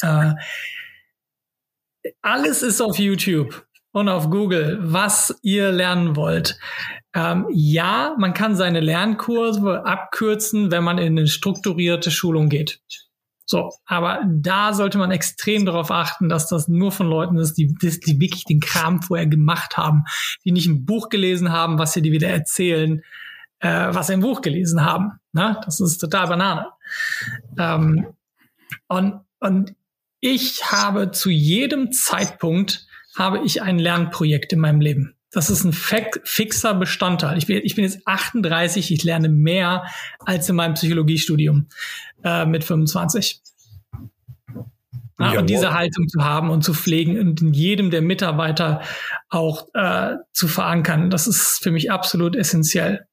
Äh, 0.00 0.32
alles 2.22 2.62
ist 2.62 2.80
auf 2.80 2.98
YouTube 2.98 3.66
und 3.94 4.08
auf 4.08 4.28
Google, 4.28 4.80
was 4.82 5.38
ihr 5.42 5.70
lernen 5.70 6.16
wollt. 6.16 6.58
Ähm, 7.14 7.46
ja, 7.52 8.16
man 8.18 8.34
kann 8.34 8.56
seine 8.56 8.80
Lernkurve 8.80 9.86
abkürzen, 9.86 10.72
wenn 10.72 10.82
man 10.82 10.98
in 10.98 11.16
eine 11.16 11.28
strukturierte 11.28 12.10
Schulung 12.10 12.48
geht. 12.48 12.80
So, 13.46 13.70
aber 13.86 14.20
da 14.26 14.74
sollte 14.74 14.98
man 14.98 15.12
extrem 15.12 15.64
darauf 15.64 15.92
achten, 15.92 16.28
dass 16.28 16.48
das 16.48 16.66
nur 16.66 16.90
von 16.90 17.06
Leuten 17.06 17.36
ist, 17.38 17.54
die, 17.54 17.72
die 17.80 18.18
wirklich 18.18 18.42
den 18.44 18.58
Kram 18.58 19.00
vorher 19.00 19.28
gemacht 19.28 19.76
haben, 19.76 20.02
die 20.44 20.50
nicht 20.50 20.66
ein 20.66 20.84
Buch 20.84 21.08
gelesen 21.08 21.52
haben, 21.52 21.78
was 21.78 21.92
sie 21.92 22.02
dir 22.02 22.10
wieder 22.10 22.28
erzählen, 22.28 23.00
äh, 23.60 23.94
was 23.94 24.08
sie 24.08 24.14
im 24.14 24.20
Buch 24.20 24.40
gelesen 24.40 24.84
haben. 24.84 25.20
Na, 25.30 25.60
das 25.64 25.78
ist 25.78 25.98
total 25.98 26.26
Banane. 26.26 26.66
Ähm, 27.56 28.08
und, 28.88 29.20
und 29.38 29.76
ich 30.18 30.72
habe 30.72 31.12
zu 31.12 31.30
jedem 31.30 31.92
Zeitpunkt 31.92 32.88
habe 33.16 33.40
ich 33.44 33.62
ein 33.62 33.78
Lernprojekt 33.78 34.52
in 34.52 34.60
meinem 34.60 34.80
Leben. 34.80 35.14
Das 35.30 35.50
ist 35.50 35.64
ein 35.64 35.72
fixer 35.72 36.74
Bestandteil. 36.74 37.36
Ich 37.38 37.46
bin, 37.46 37.60
ich 37.64 37.74
bin 37.74 37.84
jetzt 37.84 38.06
38, 38.06 38.92
ich 38.92 39.02
lerne 39.02 39.28
mehr 39.28 39.84
als 40.20 40.48
in 40.48 40.56
meinem 40.56 40.74
Psychologiestudium 40.74 41.66
äh, 42.22 42.46
mit 42.46 42.62
25. 42.62 43.40
Ja, 45.18 45.38
und 45.38 45.48
diese 45.48 45.72
Haltung 45.72 46.08
zu 46.08 46.24
haben 46.24 46.50
und 46.50 46.62
zu 46.62 46.74
pflegen 46.74 47.18
und 47.18 47.40
in 47.40 47.52
jedem 47.52 47.90
der 47.90 48.02
Mitarbeiter 48.02 48.82
auch 49.28 49.68
äh, 49.74 50.16
zu 50.32 50.48
verankern, 50.48 51.10
das 51.10 51.26
ist 51.26 51.60
für 51.62 51.70
mich 51.70 51.90
absolut 51.90 52.34
essentiell. 52.34 53.06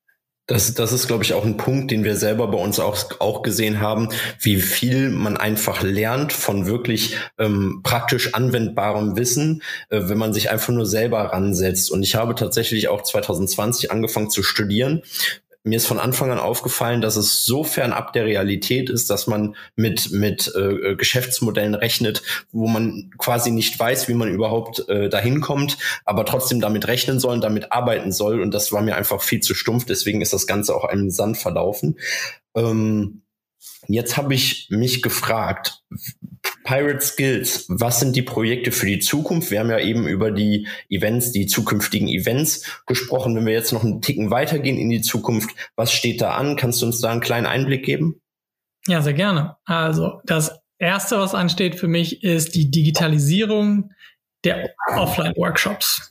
Das, 0.51 0.73
das 0.73 0.91
ist, 0.91 1.07
glaube 1.07 1.23
ich, 1.23 1.33
auch 1.33 1.45
ein 1.45 1.55
Punkt, 1.55 1.91
den 1.91 2.03
wir 2.03 2.17
selber 2.17 2.45
bei 2.47 2.57
uns 2.57 2.77
auch, 2.77 2.97
auch 3.19 3.41
gesehen 3.41 3.79
haben, 3.79 4.09
wie 4.41 4.57
viel 4.57 5.09
man 5.09 5.37
einfach 5.37 5.81
lernt 5.81 6.33
von 6.33 6.65
wirklich 6.65 7.15
ähm, 7.39 7.79
praktisch 7.83 8.33
anwendbarem 8.33 9.15
Wissen, 9.15 9.63
äh, 9.87 10.01
wenn 10.09 10.17
man 10.17 10.33
sich 10.33 10.51
einfach 10.51 10.73
nur 10.73 10.85
selber 10.85 11.19
ransetzt. 11.19 11.89
Und 11.89 12.03
ich 12.03 12.15
habe 12.15 12.35
tatsächlich 12.35 12.89
auch 12.89 13.01
2020 13.01 13.91
angefangen 13.91 14.29
zu 14.29 14.43
studieren 14.43 15.03
mir 15.63 15.77
ist 15.77 15.85
von 15.85 15.99
Anfang 15.99 16.31
an 16.31 16.39
aufgefallen, 16.39 17.01
dass 17.01 17.15
es 17.15 17.45
so 17.45 17.63
fernab 17.63 18.13
der 18.13 18.25
Realität 18.25 18.89
ist, 18.89 19.09
dass 19.09 19.27
man 19.27 19.55
mit, 19.75 20.11
mit 20.11 20.51
äh, 20.55 20.95
Geschäftsmodellen 20.95 21.75
rechnet, 21.75 22.23
wo 22.51 22.67
man 22.67 23.11
quasi 23.17 23.51
nicht 23.51 23.77
weiß, 23.77 24.07
wie 24.07 24.15
man 24.15 24.29
überhaupt 24.29 24.87
äh, 24.89 25.09
dahin 25.09 25.39
kommt, 25.39 25.77
aber 26.03 26.25
trotzdem 26.25 26.61
damit 26.61 26.87
rechnen 26.87 27.19
soll 27.19 27.35
und 27.35 27.43
damit 27.43 27.71
arbeiten 27.71 28.11
soll. 28.11 28.41
Und 28.41 28.53
das 28.53 28.71
war 28.71 28.81
mir 28.81 28.95
einfach 28.95 29.21
viel 29.21 29.41
zu 29.41 29.53
stumpf. 29.53 29.85
Deswegen 29.85 30.21
ist 30.21 30.33
das 30.33 30.47
Ganze 30.47 30.75
auch 30.75 30.85
einem 30.85 31.11
Sand 31.11 31.37
verlaufen. 31.37 31.99
Ähm, 32.55 33.21
jetzt 33.87 34.17
habe 34.17 34.33
ich 34.33 34.67
mich 34.69 35.01
gefragt, 35.01 35.83
Pirate 36.63 37.01
Skills, 37.01 37.65
was 37.69 37.99
sind 37.99 38.15
die 38.15 38.21
Projekte 38.21 38.71
für 38.71 38.85
die 38.85 38.99
Zukunft? 38.99 39.51
Wir 39.51 39.59
haben 39.59 39.69
ja 39.69 39.79
eben 39.79 40.07
über 40.07 40.31
die 40.31 40.67
Events, 40.89 41.31
die 41.31 41.47
zukünftigen 41.47 42.07
Events 42.07 42.83
gesprochen. 42.85 43.35
Wenn 43.35 43.45
wir 43.45 43.53
jetzt 43.53 43.73
noch 43.73 43.83
einen 43.83 44.01
Ticken 44.01 44.29
weitergehen 44.31 44.77
in 44.77 44.89
die 44.89 45.01
Zukunft, 45.01 45.49
was 45.75 45.91
steht 45.91 46.21
da 46.21 46.35
an? 46.35 46.55
Kannst 46.55 46.81
du 46.81 46.85
uns 46.85 47.01
da 47.01 47.11
einen 47.11 47.21
kleinen 47.21 47.47
Einblick 47.47 47.83
geben? 47.83 48.21
Ja, 48.87 49.01
sehr 49.01 49.13
gerne. 49.13 49.57
Also 49.65 50.21
das 50.25 50.59
Erste, 50.77 51.19
was 51.19 51.35
ansteht 51.35 51.75
für 51.75 51.87
mich, 51.87 52.23
ist 52.23 52.55
die 52.55 52.71
Digitalisierung 52.71 53.91
der 54.43 54.71
Offline-Workshops. 54.95 56.10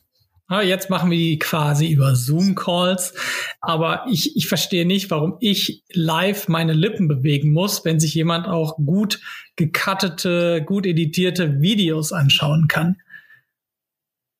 Jetzt 0.62 0.90
machen 0.90 1.12
wir 1.12 1.18
die 1.18 1.38
quasi 1.38 1.86
über 1.88 2.16
Zoom-Calls, 2.16 3.14
aber 3.60 4.04
ich, 4.10 4.36
ich 4.36 4.48
verstehe 4.48 4.84
nicht, 4.84 5.10
warum 5.10 5.36
ich 5.38 5.84
live 5.92 6.48
meine 6.48 6.72
Lippen 6.72 7.06
bewegen 7.06 7.52
muss, 7.52 7.84
wenn 7.84 8.00
sich 8.00 8.14
jemand 8.14 8.48
auch 8.48 8.76
gut 8.76 9.20
gecuttete, 9.54 10.62
gut 10.66 10.86
editierte 10.86 11.60
Videos 11.60 12.12
anschauen 12.12 12.66
kann. 12.66 12.96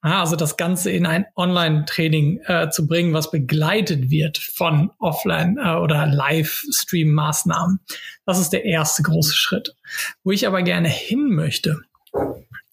Also 0.03 0.35
das 0.35 0.57
Ganze 0.57 0.91
in 0.91 1.05
ein 1.05 1.27
Online-Training 1.37 2.41
äh, 2.47 2.71
zu 2.71 2.87
bringen, 2.87 3.13
was 3.13 3.31
begleitet 3.31 4.09
wird 4.11 4.39
von 4.39 4.91
Offline- 4.99 5.59
äh, 5.59 5.75
oder 5.75 6.07
Livestream-Maßnahmen. 6.07 7.81
Das 8.25 8.41
ist 8.41 8.51
der 8.51 8.65
erste 8.65 9.03
große 9.03 9.35
Schritt. 9.35 9.77
Wo 10.25 10.31
ich 10.31 10.47
aber 10.47 10.63
gerne 10.63 10.89
hin 10.89 11.29
möchte, 11.29 11.83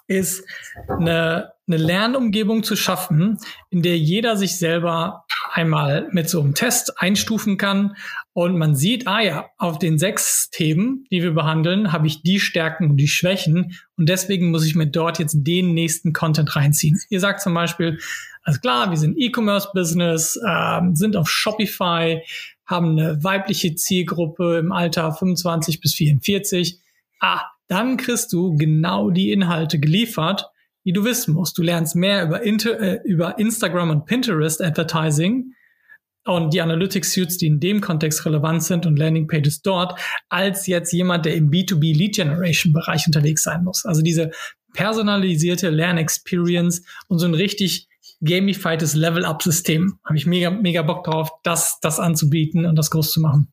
ist 0.08 0.46
eine, 0.88 1.52
eine 1.68 1.78
Lernumgebung 1.78 2.64
zu 2.64 2.76
schaffen, 2.76 3.38
in 3.70 3.82
der 3.82 3.98
jeder 3.98 4.38
sich 4.38 4.58
selber 4.58 5.26
einmal 5.52 6.08
mit 6.12 6.30
so 6.30 6.42
einem 6.42 6.54
Test 6.54 7.02
einstufen 7.02 7.58
kann 7.58 7.96
und 8.34 8.58
man 8.58 8.76
sieht, 8.76 9.08
ah 9.08 9.22
ja, 9.22 9.50
auf 9.58 9.80
den 9.80 9.98
sechs 9.98 10.50
Themen, 10.50 11.06
die 11.12 11.22
wir 11.22 11.32
behandeln, 11.34 11.92
habe 11.92 12.08
ich 12.08 12.22
die 12.22 12.40
Stärken 12.40 12.92
und 12.92 12.98
die 12.98 13.08
Schwächen 13.08 13.78
und 13.98 14.08
deswegen 14.08 14.52
muss 14.52 14.66
ich 14.66 14.76
mir 14.76 14.88
dort 14.88 15.20
jetzt 15.20 15.38
den 15.40 15.74
nächsten 15.74 16.14
Content 16.14 16.56
reinziehen. 16.56 17.00
Ihr 17.10 17.20
sagt 17.20 17.42
zum 17.42 17.54
Beispiel, 17.54 18.00
alles 18.44 18.62
klar, 18.62 18.90
wir 18.90 18.98
sind 18.98 19.18
E-Commerce-Business, 19.18 20.40
äh, 20.46 20.82
sind 20.94 21.18
auf 21.18 21.30
Shopify, 21.30 22.22
haben 22.66 22.92
eine 22.92 23.24
weibliche 23.24 23.76
Zielgruppe 23.76 24.58
im 24.58 24.72
Alter 24.72 25.12
25 25.12 25.82
bis 25.82 25.94
44. 25.96 26.80
Ah, 27.20 27.42
dann 27.68 27.98
kriegst 27.98 28.32
du 28.32 28.56
genau 28.56 29.10
die 29.10 29.32
Inhalte 29.32 29.80
geliefert, 29.80 30.50
die 30.88 30.94
du 30.94 31.04
wissen 31.04 31.34
musst. 31.34 31.58
Du 31.58 31.64
lernst 31.64 31.98
mehr 31.98 32.24
über, 32.24 32.42
Inter 32.44 32.80
äh, 32.80 33.00
über 33.04 33.38
Instagram 33.38 33.90
und 33.90 34.06
Pinterest 34.06 34.64
Advertising 34.64 35.52
und 36.24 36.54
die 36.54 36.62
Analytics 36.62 37.12
Suits, 37.12 37.38
die 37.38 37.48
in 37.48 37.60
dem 37.60 37.82
Kontext 37.82 38.26
relevant 38.26 38.64
sind 38.64 38.86
und 38.86 38.98
Landing 38.98 39.28
Pages 39.28 39.62
dort, 39.62 40.00
als 40.30 40.66
jetzt 40.66 40.94
jemand, 40.94 41.26
der 41.26 41.36
im 41.36 41.52
B2B 41.52 41.94
Lead 41.94 42.16
Generation 42.16 42.72
Bereich 42.72 43.06
unterwegs 43.06 43.44
sein 43.44 43.66
muss. 43.66 43.86
Also 43.86 44.02
diese 44.02 44.32
personalisierte 44.74 45.70
Lernexperience 45.70 46.84
und 47.10 47.20
so 47.20 47.26
ein 47.26 47.34
richtig 47.34 47.90
gamifiedes 48.22 48.96
Level-Up-System. 48.96 50.00
Habe 50.06 50.18
ich 50.18 50.26
mega, 50.26 50.52
mega 50.52 50.84
Bock 50.84 51.04
drauf, 51.04 51.32
das, 51.44 51.80
das 51.82 52.00
anzubieten 52.00 52.66
und 52.66 52.78
das 52.78 52.92
groß 52.92 53.12
zu 53.12 53.20
machen. 53.20 53.52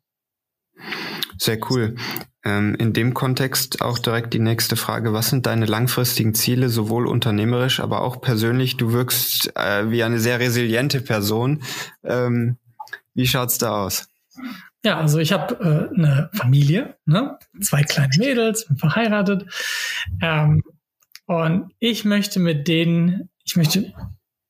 Sehr 1.39 1.59
cool. 1.71 1.97
Ähm, 2.45 2.75
in 2.75 2.93
dem 2.93 3.15
Kontext 3.15 3.81
auch 3.81 3.99
direkt 3.99 4.35
die 4.35 4.39
nächste 4.39 4.77
Frage. 4.77 5.13
Was 5.13 5.31
sind 5.31 5.47
deine 5.47 5.67
langfristigen 5.67 6.35
Ziele, 6.35 6.69
sowohl 6.69 7.07
unternehmerisch, 7.07 7.81
aber 7.81 8.03
auch 8.03 8.21
persönlich? 8.21 8.77
Du 8.77 8.93
wirkst 8.93 9.53
äh, 9.57 9.91
wie 9.91 10.03
eine 10.03 10.19
sehr 10.19 10.41
resiliente 10.41 11.01
Person. 11.01 11.63
Ähm, 12.03 12.59
wie 13.15 13.27
schaut's 13.27 13.59
da 13.59 13.85
aus? 13.85 14.09
Ja, 14.85 14.99
also 14.99 15.19
ich 15.19 15.33
habe 15.33 15.55
äh, 15.55 15.97
eine 15.97 16.31
Familie, 16.35 16.97
ne? 17.07 17.39
zwei 17.63 17.83
kleine 17.83 18.13
Mädels, 18.19 18.67
bin 18.67 18.77
verheiratet. 18.77 19.47
Ähm, 20.21 20.63
und 21.27 21.73
ich 21.79 22.05
möchte 22.05 22.39
mit 22.39 22.69
denen, 22.69 23.31
ich 23.45 23.57
möchte 23.57 23.95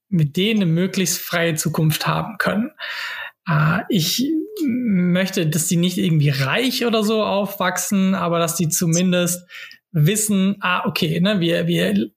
mit 0.09 0.37
denen 0.37 0.63
eine 0.63 0.71
möglichst 0.71 1.19
freie 1.19 1.55
Zukunft 1.55 2.07
haben 2.07 2.37
können. 2.39 2.73
Äh, 3.49 3.81
ich 3.89 4.31
möchte, 4.67 5.47
dass 5.47 5.67
die 5.67 5.77
nicht 5.77 5.99
irgendwie 5.99 6.31
reich 6.31 6.87
oder 6.87 7.03
so 7.03 7.23
aufwachsen, 7.23 8.15
aber 8.15 8.39
dass 8.39 8.57
die 8.57 8.69
zumindest 8.69 9.49
wissen, 9.93 10.57
ah, 10.61 10.87
okay, 10.87 11.21
ne, 11.21 11.41
wir, 11.41 11.67
wir, 11.67 12.11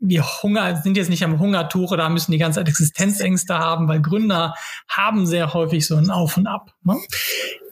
wir 0.00 0.42
Hunger, 0.42 0.76
sind 0.82 0.96
jetzt 0.96 1.10
nicht 1.10 1.24
am 1.24 1.38
Hungertuch 1.38 1.92
oder 1.92 2.08
müssen 2.08 2.32
die 2.32 2.38
ganze 2.38 2.60
Zeit 2.60 2.68
Existenzängste 2.68 3.58
haben, 3.58 3.88
weil 3.88 4.00
Gründer 4.00 4.54
haben 4.88 5.26
sehr 5.26 5.54
häufig 5.54 5.86
so 5.86 5.96
ein 5.96 6.10
Auf 6.10 6.36
und 6.36 6.46
Ab. 6.46 6.74
Ne? 6.84 6.96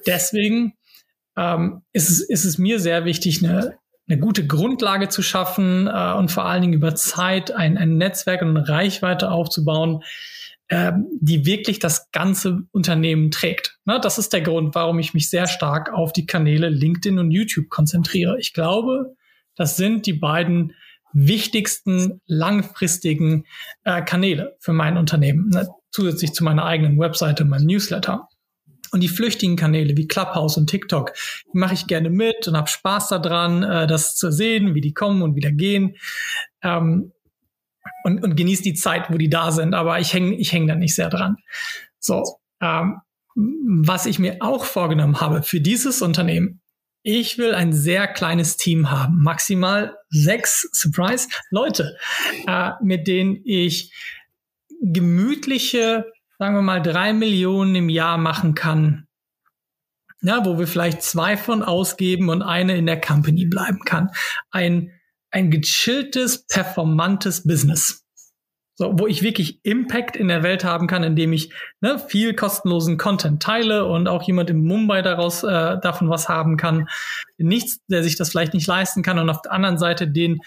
Deswegen 0.06 0.74
ähm, 1.36 1.82
ist, 1.92 2.10
es, 2.10 2.20
ist 2.20 2.44
es 2.44 2.58
mir 2.58 2.80
sehr 2.80 3.04
wichtig, 3.04 3.44
eine, 3.44 3.78
eine 4.08 4.18
gute 4.18 4.46
Grundlage 4.46 5.08
zu 5.08 5.22
schaffen 5.22 5.88
äh, 5.88 6.14
und 6.14 6.30
vor 6.30 6.44
allen 6.44 6.62
Dingen 6.62 6.74
über 6.74 6.94
Zeit 6.94 7.52
ein, 7.52 7.76
ein 7.76 7.96
Netzwerk 7.96 8.42
und 8.42 8.56
eine 8.56 8.68
Reichweite 8.68 9.30
aufzubauen, 9.30 10.02
die 10.70 11.46
wirklich 11.46 11.80
das 11.80 12.12
ganze 12.12 12.62
Unternehmen 12.70 13.32
trägt. 13.32 13.78
Ne, 13.84 13.98
das 14.00 14.18
ist 14.18 14.32
der 14.32 14.40
Grund, 14.40 14.74
warum 14.74 15.00
ich 15.00 15.14
mich 15.14 15.28
sehr 15.28 15.48
stark 15.48 15.92
auf 15.92 16.12
die 16.12 16.26
Kanäle 16.26 16.68
LinkedIn 16.68 17.18
und 17.18 17.32
YouTube 17.32 17.68
konzentriere. 17.70 18.38
Ich 18.38 18.52
glaube, 18.52 19.16
das 19.56 19.76
sind 19.76 20.06
die 20.06 20.12
beiden 20.12 20.74
wichtigsten 21.12 22.20
langfristigen 22.26 23.46
äh, 23.82 24.02
Kanäle 24.02 24.56
für 24.60 24.72
mein 24.72 24.96
Unternehmen, 24.96 25.48
ne, 25.48 25.68
zusätzlich 25.90 26.32
zu 26.34 26.44
meiner 26.44 26.64
eigenen 26.64 26.98
Webseite, 27.00 27.44
meinem 27.44 27.66
Newsletter. 27.66 28.28
Und 28.92 29.02
die 29.02 29.08
flüchtigen 29.08 29.56
Kanäle 29.56 29.96
wie 29.96 30.06
Clubhouse 30.08 30.56
und 30.56 30.68
TikTok, 30.68 31.12
die 31.52 31.58
mache 31.58 31.74
ich 31.74 31.86
gerne 31.86 32.10
mit 32.10 32.46
und 32.48 32.56
habe 32.56 32.68
Spaß 32.68 33.08
daran, 33.08 33.62
äh, 33.62 33.86
das 33.88 34.14
zu 34.14 34.30
sehen, 34.30 34.74
wie 34.74 34.80
die 34.80 34.94
kommen 34.94 35.22
und 35.22 35.34
wieder 35.34 35.50
gehen. 35.50 35.96
Ähm, 36.62 37.12
und, 38.04 38.22
und 38.22 38.36
genieße 38.36 38.62
die 38.62 38.74
Zeit, 38.74 39.10
wo 39.10 39.18
die 39.18 39.30
da 39.30 39.50
sind, 39.50 39.74
aber 39.74 40.00
ich 40.00 40.12
hänge 40.12 40.34
ich 40.34 40.52
häng 40.52 40.66
da 40.66 40.74
nicht 40.74 40.94
sehr 40.94 41.08
dran. 41.08 41.36
So, 41.98 42.38
ähm, 42.60 43.00
was 43.34 44.06
ich 44.06 44.18
mir 44.18 44.38
auch 44.40 44.64
vorgenommen 44.64 45.20
habe 45.20 45.42
für 45.42 45.60
dieses 45.60 46.02
Unternehmen, 46.02 46.60
ich 47.02 47.38
will 47.38 47.54
ein 47.54 47.72
sehr 47.72 48.06
kleines 48.08 48.56
Team 48.56 48.90
haben, 48.90 49.22
maximal 49.22 49.96
sechs, 50.10 50.68
Surprise, 50.72 51.28
Leute, 51.50 51.96
äh, 52.46 52.72
mit 52.82 53.06
denen 53.06 53.40
ich 53.44 53.92
gemütliche, 54.82 56.06
sagen 56.38 56.56
wir 56.56 56.62
mal, 56.62 56.82
drei 56.82 57.12
Millionen 57.12 57.74
im 57.74 57.88
Jahr 57.88 58.18
machen 58.18 58.54
kann. 58.54 59.06
Ja, 60.22 60.44
wo 60.44 60.58
wir 60.58 60.66
vielleicht 60.66 61.02
zwei 61.02 61.38
von 61.38 61.62
ausgeben 61.62 62.28
und 62.28 62.42
eine 62.42 62.76
in 62.76 62.84
der 62.84 63.00
Company 63.00 63.46
bleiben 63.46 63.80
kann. 63.86 64.10
Ein 64.50 64.92
ein 65.30 65.50
gechilltes, 65.50 66.46
performantes 66.46 67.46
Business. 67.46 68.04
So, 68.74 68.98
wo 68.98 69.06
ich 69.06 69.22
wirklich 69.22 69.60
Impact 69.62 70.16
in 70.16 70.28
der 70.28 70.42
Welt 70.42 70.64
haben 70.64 70.86
kann, 70.86 71.02
indem 71.02 71.34
ich 71.34 71.52
ne, 71.82 71.98
viel 71.98 72.34
kostenlosen 72.34 72.96
Content 72.96 73.42
teile 73.42 73.84
und 73.84 74.08
auch 74.08 74.22
jemand 74.22 74.48
in 74.48 74.64
Mumbai 74.64 75.02
daraus 75.02 75.42
äh, 75.42 75.78
davon 75.80 76.08
was 76.08 76.30
haben 76.30 76.56
kann. 76.56 76.88
Nichts, 77.36 77.80
der 77.88 78.02
sich 78.02 78.16
das 78.16 78.30
vielleicht 78.30 78.54
nicht 78.54 78.66
leisten 78.66 79.02
kann 79.02 79.18
und 79.18 79.28
auf 79.28 79.42
der 79.42 79.52
anderen 79.52 79.76
Seite 79.76 80.08
den 80.08 80.40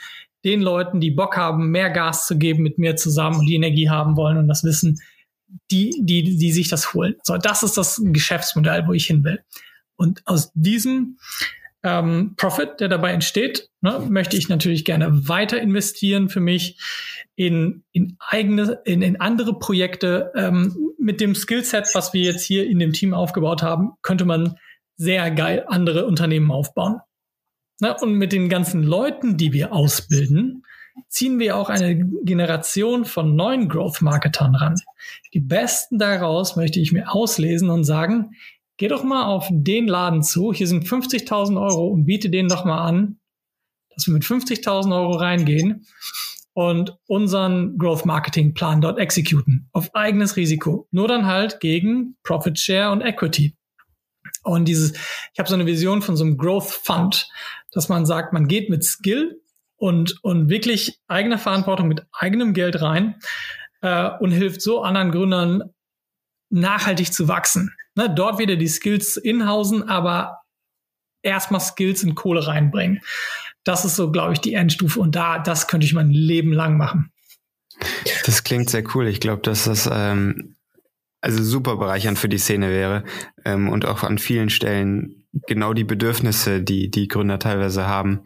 den 0.43 0.61
Leuten, 0.61 0.99
die 0.99 1.11
Bock 1.11 1.37
haben, 1.37 1.71
mehr 1.71 1.89
Gas 1.89 2.27
zu 2.27 2.37
geben 2.37 2.63
mit 2.63 2.77
mir 2.77 2.95
zusammen 2.95 3.39
und 3.39 3.45
die 3.45 3.55
Energie 3.55 3.89
haben 3.89 4.17
wollen 4.17 4.37
und 4.37 4.47
das 4.47 4.63
Wissen, 4.63 4.99
die, 5.71 5.95
die, 6.01 6.37
die 6.37 6.51
sich 6.51 6.67
das 6.67 6.93
holen. 6.93 7.15
So, 7.23 7.37
das 7.37 7.63
ist 7.63 7.77
das 7.77 8.01
Geschäftsmodell, 8.03 8.87
wo 8.87 8.93
ich 8.93 9.05
hin 9.05 9.23
will. 9.23 9.43
Und 9.95 10.21
aus 10.25 10.51
diesem 10.53 11.17
ähm, 11.83 12.33
Profit, 12.37 12.79
der 12.79 12.87
dabei 12.87 13.11
entsteht, 13.11 13.69
ne, 13.81 14.05
möchte 14.09 14.37
ich 14.37 14.49
natürlich 14.49 14.85
gerne 14.85 15.27
weiter 15.27 15.59
investieren 15.59 16.29
für 16.29 16.39
mich 16.39 16.79
in, 17.35 17.83
in 17.91 18.17
eigene, 18.19 18.79
in, 18.85 19.01
in 19.01 19.19
andere 19.19 19.59
Projekte. 19.59 20.31
Ähm, 20.35 20.75
mit 20.97 21.19
dem 21.19 21.35
Skillset, 21.35 21.89
was 21.93 22.13
wir 22.13 22.21
jetzt 22.21 22.43
hier 22.43 22.65
in 22.65 22.79
dem 22.79 22.93
Team 22.93 23.13
aufgebaut 23.13 23.61
haben, 23.61 23.93
könnte 24.01 24.25
man 24.25 24.55
sehr 24.95 25.29
geil 25.31 25.65
andere 25.67 26.05
Unternehmen 26.05 26.51
aufbauen. 26.51 27.01
Ne, 27.81 27.95
und 27.99 28.13
mit 28.13 28.31
den 28.31 28.47
ganzen 28.47 28.83
Leuten, 28.83 29.35
die 29.35 29.51
wir 29.51 29.73
ausbilden, 29.73 30.63
ziehen 31.09 31.39
wir 31.39 31.57
auch 31.57 31.69
eine 31.69 31.97
Generation 32.23 33.03
von 33.03 33.35
neuen 33.35 33.67
Growth-Marketern 33.67 34.55
ran. 34.55 34.75
Die 35.33 35.39
besten 35.39 35.97
daraus 35.97 36.55
möchte 36.55 36.79
ich 36.79 36.91
mir 36.91 37.11
auslesen 37.11 37.69
und 37.69 37.83
sagen, 37.83 38.35
geh 38.77 38.87
doch 38.87 39.03
mal 39.03 39.25
auf 39.25 39.47
den 39.51 39.87
Laden 39.87 40.23
zu, 40.23 40.53
hier 40.53 40.67
sind 40.67 40.85
50.000 40.85 41.61
Euro 41.61 41.87
und 41.87 42.05
biete 42.05 42.29
denen 42.29 42.49
doch 42.49 42.65
mal 42.65 42.83
an, 42.85 43.19
dass 43.89 44.07
wir 44.07 44.13
mit 44.13 44.23
50.000 44.23 44.95
Euro 44.95 45.13
reingehen 45.13 45.85
und 46.53 46.97
unseren 47.07 47.77
Growth 47.77 48.05
Marketing 48.05 48.53
Plan 48.53 48.81
dort 48.81 48.99
exekuten. 48.99 49.69
Auf 49.71 49.93
eigenes 49.95 50.35
Risiko. 50.35 50.87
Nur 50.91 51.07
dann 51.07 51.25
halt 51.25 51.59
gegen 51.59 52.15
Profit 52.23 52.59
Share 52.59 52.91
und 52.91 53.01
Equity. 53.01 53.55
Und 54.43 54.67
dieses, 54.67 54.93
ich 54.93 55.39
habe 55.39 55.49
so 55.49 55.55
eine 55.55 55.65
Vision 55.65 56.01
von 56.01 56.15
so 56.15 56.23
einem 56.23 56.37
Growth 56.37 56.69
Fund, 56.69 57.27
dass 57.71 57.89
man 57.89 58.05
sagt, 58.05 58.33
man 58.33 58.47
geht 58.47 58.69
mit 58.69 58.83
Skill 58.83 59.41
und, 59.77 60.23
und 60.23 60.49
wirklich 60.49 60.99
eigener 61.07 61.37
Verantwortung 61.37 61.87
mit 61.87 62.05
eigenem 62.11 62.53
Geld 62.53 62.81
rein 62.81 63.15
äh, 63.81 64.09
und 64.19 64.31
hilft 64.31 64.61
so 64.61 64.81
anderen 64.81 65.11
Gründern 65.11 65.73
nachhaltig 66.49 67.13
zu 67.13 67.27
wachsen 67.27 67.73
ne, 67.95 68.13
dort 68.13 68.39
wieder 68.39 68.55
die 68.55 68.67
Skills 68.67 69.17
inhausen, 69.17 69.83
aber 69.83 70.41
erstmal 71.21 71.61
Skills 71.61 72.03
in 72.03 72.15
Kohle 72.15 72.45
reinbringen. 72.47 73.01
Das 73.63 73.85
ist 73.85 73.95
so, 73.95 74.11
glaube 74.11 74.33
ich, 74.33 74.39
die 74.39 74.53
Endstufe. 74.53 74.99
Und 74.99 75.15
da, 75.15 75.39
das 75.39 75.67
könnte 75.67 75.85
ich 75.85 75.93
mein 75.93 76.11
Leben 76.11 76.51
lang 76.51 76.77
machen. 76.77 77.11
Das 78.25 78.43
klingt 78.43 78.69
sehr 78.69 78.83
cool. 78.93 79.07
Ich 79.07 79.19
glaube, 79.19 79.41
dass 79.41 79.63
das 79.65 79.89
ähm, 79.91 80.55
also 81.21 81.41
super 81.41 81.77
bereichernd 81.77 82.19
für 82.19 82.29
die 82.29 82.37
Szene 82.37 82.69
wäre 82.69 83.05
ähm, 83.45 83.69
und 83.69 83.85
auch 83.85 84.03
an 84.03 84.17
vielen 84.17 84.49
Stellen 84.49 85.25
genau 85.47 85.73
die 85.73 85.85
Bedürfnisse, 85.85 86.61
die 86.61 86.91
die 86.91 87.07
Gründer 87.07 87.39
teilweise 87.39 87.87
haben, 87.87 88.25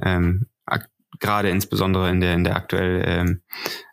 ähm, 0.00 0.46
gerade 1.20 1.48
insbesondere 1.48 2.10
in 2.10 2.20
der 2.20 2.34
in 2.34 2.44
der 2.44 2.56
aktuell 2.56 3.02
ähm, 3.06 3.42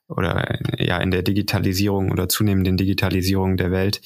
oder 0.08 0.60
ja 0.78 0.98
in 0.98 1.12
der 1.12 1.22
Digitalisierung 1.22 2.12
oder 2.12 2.28
zunehmenden 2.28 2.78
Digitalisierung 2.78 3.58
der 3.58 3.72
Welt 3.72 4.02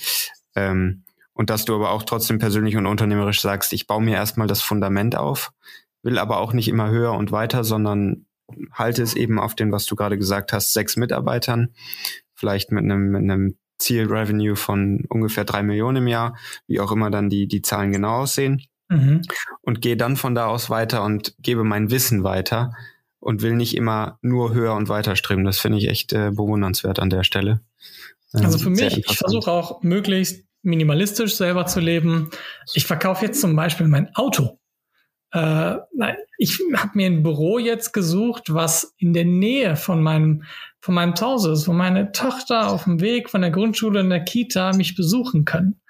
ähm, 0.55 1.04
und 1.35 1.49
dass 1.49 1.65
du 1.65 1.75
aber 1.75 1.91
auch 1.91 2.03
trotzdem 2.03 2.39
persönlich 2.39 2.77
und 2.77 2.87
unternehmerisch 2.87 3.41
sagst, 3.41 3.73
ich 3.73 3.87
baue 3.87 4.01
mir 4.01 4.15
erstmal 4.15 4.47
das 4.47 4.61
Fundament 4.61 5.15
auf, 5.15 5.51
will 6.01 6.17
aber 6.17 6.37
auch 6.39 6.53
nicht 6.53 6.69
immer 6.69 6.89
höher 6.89 7.13
und 7.13 7.31
weiter, 7.31 7.63
sondern 7.63 8.25
halte 8.71 9.03
es 9.03 9.15
eben 9.15 9.37
auf 9.37 9.53
den, 9.53 9.71
was 9.71 9.85
du 9.85 9.95
gerade 9.95 10.17
gesagt 10.17 10.53
hast, 10.53 10.73
sechs 10.73 10.95
Mitarbeitern, 10.95 11.73
vielleicht 12.33 12.71
mit 12.71 12.83
einem, 12.83 13.11
mit 13.11 13.21
einem 13.21 13.57
Ziel-Revenue 13.79 14.55
von 14.55 15.03
ungefähr 15.09 15.43
drei 15.43 15.61
Millionen 15.61 15.97
im 15.97 16.07
Jahr, 16.07 16.37
wie 16.67 16.79
auch 16.79 16.91
immer 16.91 17.11
dann 17.11 17.29
die, 17.29 17.47
die 17.47 17.61
Zahlen 17.61 17.91
genau 17.91 18.21
aussehen. 18.21 18.61
Mhm. 18.87 19.23
Und 19.61 19.81
gehe 19.81 19.97
dann 19.97 20.15
von 20.15 20.35
da 20.35 20.45
aus 20.45 20.69
weiter 20.69 21.03
und 21.03 21.35
gebe 21.39 21.63
mein 21.63 21.89
Wissen 21.89 22.23
weiter 22.23 22.71
und 23.19 23.41
will 23.41 23.55
nicht 23.55 23.75
immer 23.75 24.19
nur 24.21 24.53
höher 24.53 24.75
und 24.75 24.87
weiter 24.87 25.15
streben. 25.15 25.43
Das 25.43 25.57
finde 25.57 25.79
ich 25.79 25.89
echt 25.89 26.13
äh, 26.13 26.29
bewundernswert 26.29 26.99
an 26.99 27.09
der 27.09 27.23
Stelle. 27.23 27.61
Also 28.31 28.57
für 28.57 28.69
mich, 28.69 28.97
ich 28.97 29.17
versuche 29.17 29.49
auch 29.51 29.81
möglichst 29.81 30.44
minimalistisch 30.65 31.35
selber 31.35 31.65
zu 31.65 31.79
leben. 31.79 32.29
Ich 32.73 32.85
verkaufe 32.85 33.25
jetzt 33.25 33.41
zum 33.41 33.55
Beispiel 33.55 33.87
mein 33.87 34.13
Auto. 34.15 34.59
Äh, 35.31 35.77
ich 36.37 36.59
habe 36.75 36.91
mir 36.93 37.07
ein 37.07 37.23
Büro 37.23 37.59
jetzt 37.59 37.91
gesucht, 37.91 38.53
was 38.53 38.93
in 38.97 39.13
der 39.13 39.25
Nähe 39.25 39.75
von 39.75 40.01
meinem 40.01 40.43
von 40.79 40.93
meinem 40.93 41.15
Zuhause 41.15 41.51
ist, 41.51 41.67
wo 41.67 41.73
meine 41.73 42.11
Tochter 42.11 42.69
auf 42.69 42.83
dem 42.83 43.01
Weg 43.01 43.29
von 43.29 43.41
der 43.41 43.49
Grundschule 43.49 44.01
in 44.01 44.09
der 44.11 44.23
Kita 44.23 44.73
mich 44.73 44.95
besuchen 44.95 45.43
können. 45.43 45.81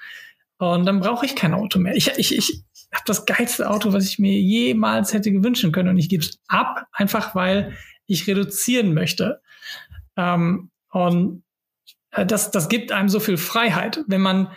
Und 0.58 0.86
dann 0.86 1.02
brauche 1.02 1.26
ich 1.26 1.36
kein 1.36 1.54
Auto 1.54 1.80
mehr. 1.80 1.96
Ich, 1.96 2.08
ich, 2.18 2.38
ich 2.38 2.64
habe 2.94 3.04
das 3.06 3.26
geilste 3.26 3.70
Auto, 3.70 3.92
was 3.92 4.08
ich 4.08 4.20
mir 4.20 4.40
jemals 4.40 5.14
hätte 5.14 5.34
gewünschen 5.34 5.74
können. 5.74 5.90
Und 5.90 5.98
ich 5.98 6.08
gebe 6.08 6.24
es 6.24 6.40
ab, 6.48 6.86
einfach 6.94 7.36
weil 7.36 7.74
ich 8.08 8.26
reduzieren 8.26 8.94
möchte. 8.94 9.42
Ähm, 10.16 10.72
und 10.92 11.44
das, 12.24 12.52
das 12.52 12.70
gibt 12.70 12.92
einem 12.92 13.10
so 13.10 13.20
viel 13.20 13.38
Freiheit, 13.38 14.04
wenn 14.08 14.22
man, 14.22 14.52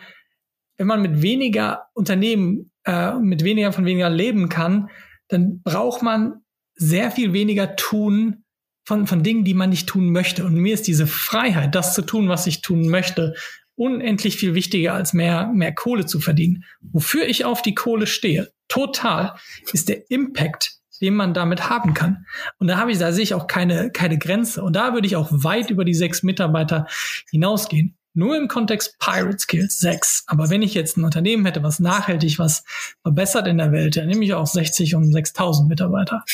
wenn 0.76 0.86
man 0.86 1.02
mit 1.02 1.22
weniger 1.22 1.86
Unternehmen, 1.94 2.70
äh, 2.84 3.14
mit 3.14 3.42
weniger 3.42 3.72
von 3.72 3.84
weniger 3.84 4.10
leben 4.10 4.48
kann, 4.48 4.90
dann 5.28 5.62
braucht 5.62 6.02
man 6.02 6.42
sehr 6.74 7.10
viel 7.10 7.32
weniger 7.32 7.76
tun 7.76 8.44
von, 8.86 9.06
von 9.06 9.22
Dingen, 9.22 9.44
die 9.44 9.54
man 9.54 9.70
nicht 9.70 9.88
tun 9.88 10.12
möchte. 10.12 10.44
Und 10.44 10.54
mir 10.54 10.74
ist 10.74 10.86
diese 10.86 11.06
Freiheit, 11.06 11.74
das 11.74 11.94
zu 11.94 12.02
tun, 12.02 12.28
was 12.28 12.46
ich 12.46 12.62
tun 12.62 12.88
möchte, 12.88 13.34
unendlich 13.74 14.36
viel 14.36 14.54
wichtiger, 14.54 14.94
als 14.94 15.12
mehr, 15.12 15.50
mehr 15.52 15.74
Kohle 15.74 16.06
zu 16.06 16.20
verdienen. 16.20 16.64
Wofür 16.80 17.26
ich 17.26 17.44
auf 17.44 17.62
die 17.62 17.74
Kohle 17.74 18.06
stehe, 18.06 18.50
total, 18.68 19.34
ist 19.72 19.88
der 19.88 20.10
Impact, 20.10 20.77
den 21.00 21.14
man 21.14 21.34
damit 21.34 21.70
haben 21.70 21.94
kann. 21.94 22.26
Und 22.58 22.68
da 22.68 22.78
habe 22.78 22.92
ich, 22.92 22.98
da 22.98 23.12
sehe 23.12 23.24
ich 23.24 23.34
auch 23.34 23.46
keine, 23.46 23.90
keine 23.90 24.18
Grenze. 24.18 24.62
Und 24.62 24.74
da 24.76 24.94
würde 24.94 25.06
ich 25.06 25.16
auch 25.16 25.28
weit 25.30 25.70
über 25.70 25.84
die 25.84 25.94
sechs 25.94 26.22
Mitarbeiter 26.22 26.86
hinausgehen. 27.30 27.96
Nur 28.14 28.36
im 28.36 28.48
Kontext 28.48 28.98
Pirate 28.98 29.38
Skills 29.38 29.78
6. 29.78 30.24
Aber 30.26 30.50
wenn 30.50 30.62
ich 30.62 30.74
jetzt 30.74 30.96
ein 30.96 31.04
Unternehmen 31.04 31.44
hätte, 31.46 31.62
was 31.62 31.78
nachhaltig 31.78 32.38
was 32.38 32.64
verbessert 33.02 33.46
in 33.46 33.58
der 33.58 33.70
Welt, 33.70 33.96
dann 33.96 34.08
nehme 34.08 34.24
ich 34.24 34.34
auch 34.34 34.46
60 34.46 34.96
und 34.96 35.12
6000 35.12 35.68
Mitarbeiter. 35.68 36.24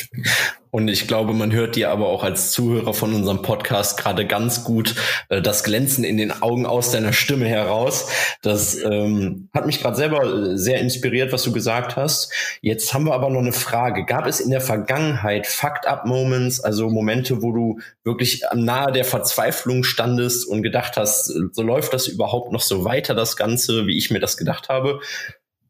Und 0.74 0.88
ich 0.88 1.06
glaube, 1.06 1.34
man 1.34 1.52
hört 1.52 1.76
dir 1.76 1.92
aber 1.92 2.08
auch 2.08 2.24
als 2.24 2.50
Zuhörer 2.50 2.94
von 2.94 3.14
unserem 3.14 3.42
Podcast 3.42 3.96
gerade 3.96 4.26
ganz 4.26 4.64
gut 4.64 4.96
äh, 5.28 5.40
das 5.40 5.62
Glänzen 5.62 6.02
in 6.02 6.16
den 6.16 6.42
Augen 6.42 6.66
aus 6.66 6.90
deiner 6.90 7.12
Stimme 7.12 7.46
heraus. 7.46 8.10
Das 8.42 8.82
ähm, 8.82 9.48
hat 9.54 9.66
mich 9.66 9.80
gerade 9.80 9.94
selber 9.94 10.24
äh, 10.24 10.58
sehr 10.58 10.80
inspiriert, 10.80 11.32
was 11.32 11.44
du 11.44 11.52
gesagt 11.52 11.94
hast. 11.94 12.32
Jetzt 12.60 12.92
haben 12.92 13.04
wir 13.04 13.14
aber 13.14 13.30
noch 13.30 13.38
eine 13.38 13.52
Frage. 13.52 14.04
Gab 14.04 14.26
es 14.26 14.40
in 14.40 14.50
der 14.50 14.60
Vergangenheit 14.60 15.46
Fucked-up-Moments, 15.46 16.58
also 16.58 16.90
Momente, 16.90 17.40
wo 17.40 17.52
du 17.52 17.78
wirklich 18.02 18.42
nahe 18.52 18.90
der 18.90 19.04
Verzweiflung 19.04 19.84
standest 19.84 20.44
und 20.44 20.64
gedacht 20.64 20.96
hast, 20.96 21.26
so 21.52 21.62
läuft 21.62 21.92
das 21.94 22.08
überhaupt 22.08 22.50
noch 22.50 22.62
so 22.62 22.84
weiter, 22.84 23.14
das 23.14 23.36
Ganze, 23.36 23.86
wie 23.86 23.96
ich 23.96 24.10
mir 24.10 24.18
das 24.18 24.36
gedacht 24.36 24.68
habe? 24.68 24.98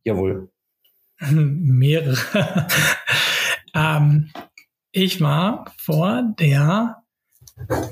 Jawohl. 0.02 0.48
Mehrere. 1.30 2.16
ähm, 3.74 4.30
ich 4.94 5.20
war 5.20 5.72
vor 5.76 6.22
der 6.38 7.02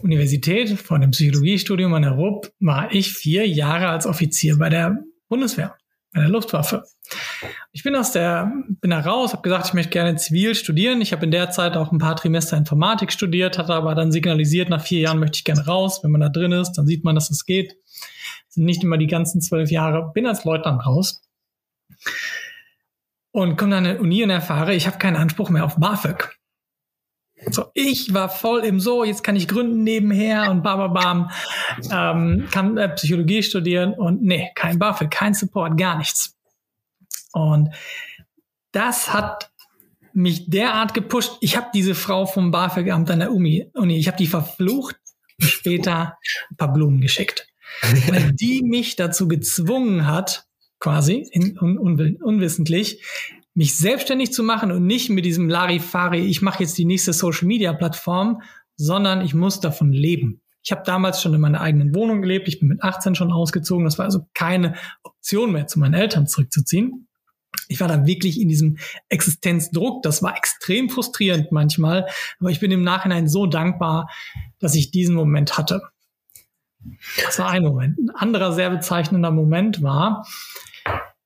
Universität, 0.03 0.71
vor 0.79 1.01
dem 1.01 1.11
Psychologiestudium 1.11 1.93
an 1.95 2.03
der 2.03 2.13
RUB, 2.13 2.53
war 2.61 2.93
ich 2.93 3.13
vier 3.13 3.47
Jahre 3.47 3.89
als 3.89 4.07
Offizier 4.07 4.57
bei 4.57 4.69
der 4.69 4.99
Bundeswehr, 5.29 5.77
bei 6.13 6.21
der 6.21 6.29
Luftwaffe. 6.29 6.85
Ich 7.73 7.83
bin 7.83 7.97
aus 7.97 8.13
der, 8.13 8.53
bin 8.81 8.91
da 8.91 9.01
raus, 9.01 9.33
habe 9.33 9.43
gesagt, 9.43 9.67
ich 9.67 9.75
möchte 9.75 9.91
gerne 9.91 10.15
zivil 10.15 10.55
studieren. 10.55 11.01
Ich 11.01 11.13
habe 11.13 11.25
in 11.25 11.33
der 11.33 11.51
Zeit 11.51 11.77
auch 11.77 11.91
ein 11.91 11.99
paar 11.99 12.15
Trimester 12.15 12.57
Informatik 12.57 13.11
studiert, 13.11 13.59
hatte 13.59 13.75
aber 13.75 13.97
dann 13.97 14.13
signalisiert, 14.13 14.69
nach 14.69 14.83
vier 14.83 15.01
Jahren 15.01 15.19
möchte 15.19 15.39
ich 15.39 15.45
gerne 15.45 15.67
raus. 15.67 16.05
Wenn 16.05 16.13
man 16.13 16.21
da 16.21 16.29
drin 16.29 16.53
ist, 16.53 16.75
dann 16.75 16.87
sieht 16.87 17.03
man, 17.03 17.17
dass 17.17 17.31
es 17.31 17.45
geht. 17.45 17.75
Das 18.47 18.55
sind 18.55 18.65
nicht 18.65 18.85
immer 18.85 18.97
die 18.99 19.09
ganzen 19.09 19.41
zwölf 19.41 19.73
Jahre. 19.73 20.13
Bin 20.15 20.27
als 20.27 20.45
Leutnant 20.45 20.87
raus 20.87 21.21
und 23.33 23.57
komme 23.57 23.73
dann 23.73 23.87
an 23.87 23.97
die 23.97 24.01
Uni 24.01 24.23
und 24.23 24.31
erfahre, 24.31 24.75
ich 24.75 24.87
habe 24.87 24.99
keinen 24.99 25.17
Anspruch 25.17 25.51
mehr 25.51 25.65
auf 25.65 25.77
BAföG. 25.77 26.42
So, 27.51 27.67
ich 27.75 28.15
war 28.15 28.29
voll 28.29 28.61
im 28.61 28.81
So, 28.81 29.05
jetzt 29.05 29.25
kann 29.25 29.37
ich 29.37 29.49
gründen 29.49 29.83
nebenher 29.83 30.51
und 30.51 30.63
bababam, 30.63 31.31
ähm, 31.91 32.49
kann 32.51 32.77
äh, 32.79 32.89
Psychologie 32.91 33.43
studieren 33.43 33.95
und 33.95 34.23
nee, 34.23 34.51
kein 34.55 34.79
BAföG, 34.79 35.11
kein 35.11 35.35
Support, 35.35 35.77
gar 35.77 35.99
nichts. 35.99 36.37
Und 37.33 37.71
das 38.73 39.13
hat 39.13 39.51
mich 40.13 40.51
derart 40.51 40.95
gepusht. 40.95 41.37
Ich 41.41 41.57
habe 41.57 41.69
diese 41.75 41.95
Frau 41.95 42.27
vom 42.27 42.51
BAföG-Amt 42.51 43.11
an 43.11 43.21
der 43.21 43.33
Uni, 43.33 43.71
Uni 43.75 43.99
ich 43.99 44.07
habe 44.07 44.17
die 44.17 44.27
verflucht 44.27 44.97
später 45.39 46.19
ein 46.51 46.57
paar 46.57 46.73
Blumen 46.73 47.01
geschickt. 47.01 47.49
Weil 48.09 48.33
die 48.33 48.63
mich 48.63 48.97
dazu 48.97 49.29
gezwungen 49.29 50.07
hat, 50.07 50.47
quasi, 50.79 51.27
in, 51.31 51.59
un, 51.59 51.79
un, 51.79 52.17
unwissentlich, 52.17 53.03
mich 53.55 53.77
selbstständig 53.77 54.33
zu 54.33 54.43
machen 54.43 54.73
und 54.73 54.87
nicht 54.87 55.11
mit 55.11 55.25
diesem 55.25 55.49
Larifari, 55.49 56.21
ich 56.21 56.43
mache 56.43 56.63
jetzt 56.63 56.79
die 56.79 56.85
nächste 56.85 57.13
Social 57.13 57.47
Media 57.47 57.73
Plattform, 57.73 58.43
sondern 58.77 59.21
ich 59.21 59.35
muss 59.35 59.61
davon 59.61 59.93
leben. 59.93 60.41
Ich 60.65 60.73
habe 60.73 60.83
damals 60.85 61.21
schon 61.21 61.35
in 61.35 61.41
meiner 61.41 61.61
eigenen 61.61 61.95
Wohnung 61.95 62.23
gelebt, 62.23 62.49
ich 62.49 62.61
bin 62.61 62.69
mit 62.69 62.83
18 62.83 63.15
schon 63.15 63.33
ausgezogen, 63.33 63.85
das 63.85 63.99
war 63.99 64.05
also 64.05 64.27
keine 64.33 64.75
Option 65.03 65.53
mehr, 65.53 65.67
zu 65.67 65.79
meinen 65.79 65.95
Eltern 65.95 66.27
zurückzuziehen. 66.27 67.09
Ich 67.69 67.81
war 67.81 67.89
da 67.89 68.07
wirklich 68.07 68.41
in 68.41 68.49
diesem 68.49 68.79
Existenzdruck, 69.09 70.03
das 70.03 70.23
war 70.23 70.37
extrem 70.37 70.89
frustrierend 70.89 71.53
manchmal, 71.53 72.07
aber 72.39 72.51
ich 72.51 72.61
bin 72.61 72.71
im 72.71 72.83
Nachhinein 72.83 73.29
so 73.29 73.47
dankbar, 73.47 74.09
dass 74.59 74.75
ich 74.75 74.91
diesen 74.91 75.15
Moment 75.15 75.59
hatte. 75.59 75.83
Das 77.25 77.39
war 77.39 77.51
ein 77.51 77.63
Moment. 77.63 77.99
Ein 77.99 78.11
anderer 78.11 78.53
sehr 78.53 78.71
bezeichnender 78.71 79.31
Moment 79.31 79.83
war, 79.83 80.27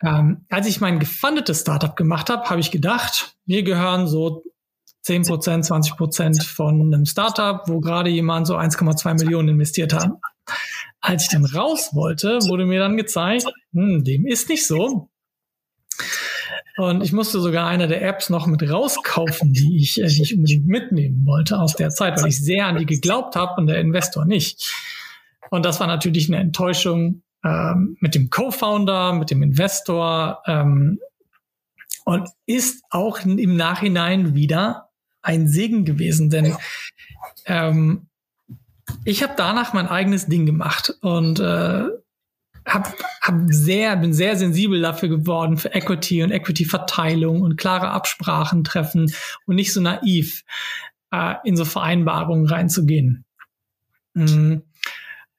ähm, 0.03 0.45
als 0.49 0.67
ich 0.67 0.81
mein 0.81 0.99
gefundetes 0.99 1.63
Startup 1.63 1.97
gemacht 1.97 2.29
habe, 2.29 2.49
habe 2.49 2.61
ich 2.61 2.71
gedacht, 2.71 3.37
mir 3.47 3.63
gehören 3.63 4.07
so 4.07 4.43
10% 5.07 5.27
20% 5.27 6.45
von 6.45 6.93
einem 6.93 7.07
Startup, 7.07 7.63
wo 7.67 7.81
gerade 7.81 8.11
jemand 8.11 8.47
so 8.47 8.57
1,2 8.57 9.15
Millionen 9.23 9.49
investiert 9.49 9.93
hat. 9.93 10.11
Als 11.01 11.25
ich 11.25 11.29
dann 11.31 11.45
raus 11.45 11.91
wollte, 11.93 12.41
wurde 12.49 12.67
mir 12.67 12.81
dann 12.81 12.97
gezeigt, 12.97 13.47
hm, 13.73 14.05
dem 14.05 14.27
ist 14.27 14.49
nicht 14.49 14.67
so. 14.67 15.09
Und 16.77 17.03
ich 17.03 17.13
musste 17.13 17.41
sogar 17.41 17.69
eine 17.69 17.89
der 17.89 18.03
Apps 18.03 18.29
noch 18.29 18.47
mit 18.47 18.69
rauskaufen, 18.69 19.53
die 19.53 19.79
ich, 19.79 20.01
äh, 20.01 20.09
die 20.09 20.23
ich 20.23 20.35
unbedingt 20.35 20.67
mitnehmen 20.67 21.25
wollte 21.25 21.59
aus 21.59 21.75
der 21.75 21.89
Zeit, 21.89 22.21
weil 22.21 22.29
ich 22.29 22.45
sehr 22.45 22.67
an 22.67 22.77
die 22.77 22.85
geglaubt 22.85 23.35
habe 23.35 23.61
und 23.61 23.67
der 23.67 23.81
Investor 23.81 24.27
nicht. 24.27 24.75
Und 25.51 25.65
das 25.65 25.81
war 25.81 25.87
natürlich 25.87 26.29
eine 26.29 26.39
Enttäuschung 26.39 27.23
ähm, 27.47 27.97
mit 28.01 28.15
dem 28.15 28.29
Co-Founder, 28.31 29.13
mit 29.13 29.31
dem 29.31 29.43
Investor 29.43 30.43
ähm, 30.47 30.99
und 32.05 32.29
ist 32.47 32.85
auch 32.91 33.21
im 33.21 33.57
Nachhinein 33.57 34.35
wieder 34.35 34.91
ein 35.23 35.49
Segen 35.49 35.85
gewesen, 35.85 36.31
denn 36.31 36.57
ähm, 37.47 38.09
ich 39.05 39.23
habe 39.23 39.35
danach 39.37 39.73
mein 39.73 39.89
eigenes 39.89 40.27
Ding 40.27 40.47
gemacht 40.47 40.95
und 41.01 41.41
äh, 41.41 41.85
hab, 42.65 42.95
hab 43.23 43.35
sehr, 43.47 43.97
bin 43.97 44.13
sehr 44.13 44.37
sensibel 44.37 44.81
dafür 44.81 45.09
geworden 45.09 45.57
für 45.57 45.73
Equity 45.73 46.23
und 46.23 46.33
Equity-Verteilung 46.33 47.43
und 47.43 47.57
klare 47.57 47.91
Absprachen 47.91 48.65
treffen 48.65 49.13
und 49.47 49.57
nicht 49.57 49.73
so 49.73 49.81
naiv 49.81 50.45
äh, 51.13 51.35
in 51.45 51.57
so 51.57 51.65
Vereinbarungen 51.65 52.47
reinzugehen. 52.47 53.25
Mhm. 54.15 54.63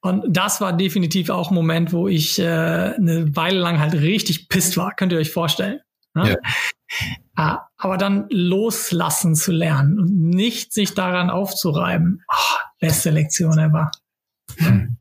Und 0.08 0.36
das 0.36 0.60
war 0.60 0.72
definitiv 0.72 1.30
auch 1.30 1.50
ein 1.50 1.54
Moment, 1.54 1.92
wo 1.92 2.08
ich 2.08 2.38
äh, 2.38 2.44
eine 2.44 3.36
Weile 3.36 3.58
lang 3.58 3.78
halt 3.78 3.94
richtig 3.94 4.48
pisst 4.48 4.76
war, 4.76 4.94
könnt 4.94 5.12
ihr 5.12 5.18
euch 5.18 5.30
vorstellen. 5.30 5.80
Ne? 6.14 6.30
Ja. 6.30 6.36
Ah, 7.36 7.68
aber 7.76 7.98
dann 7.98 8.26
loslassen 8.30 9.34
zu 9.34 9.52
lernen 9.52 10.00
und 10.00 10.18
nicht 10.18 10.72
sich 10.72 10.94
daran 10.94 11.30
aufzureiben. 11.30 12.22
Oh, 12.32 12.56
beste 12.80 13.10
Lektion 13.10 13.58
ever. 13.58 13.90
Hm. 14.56 14.96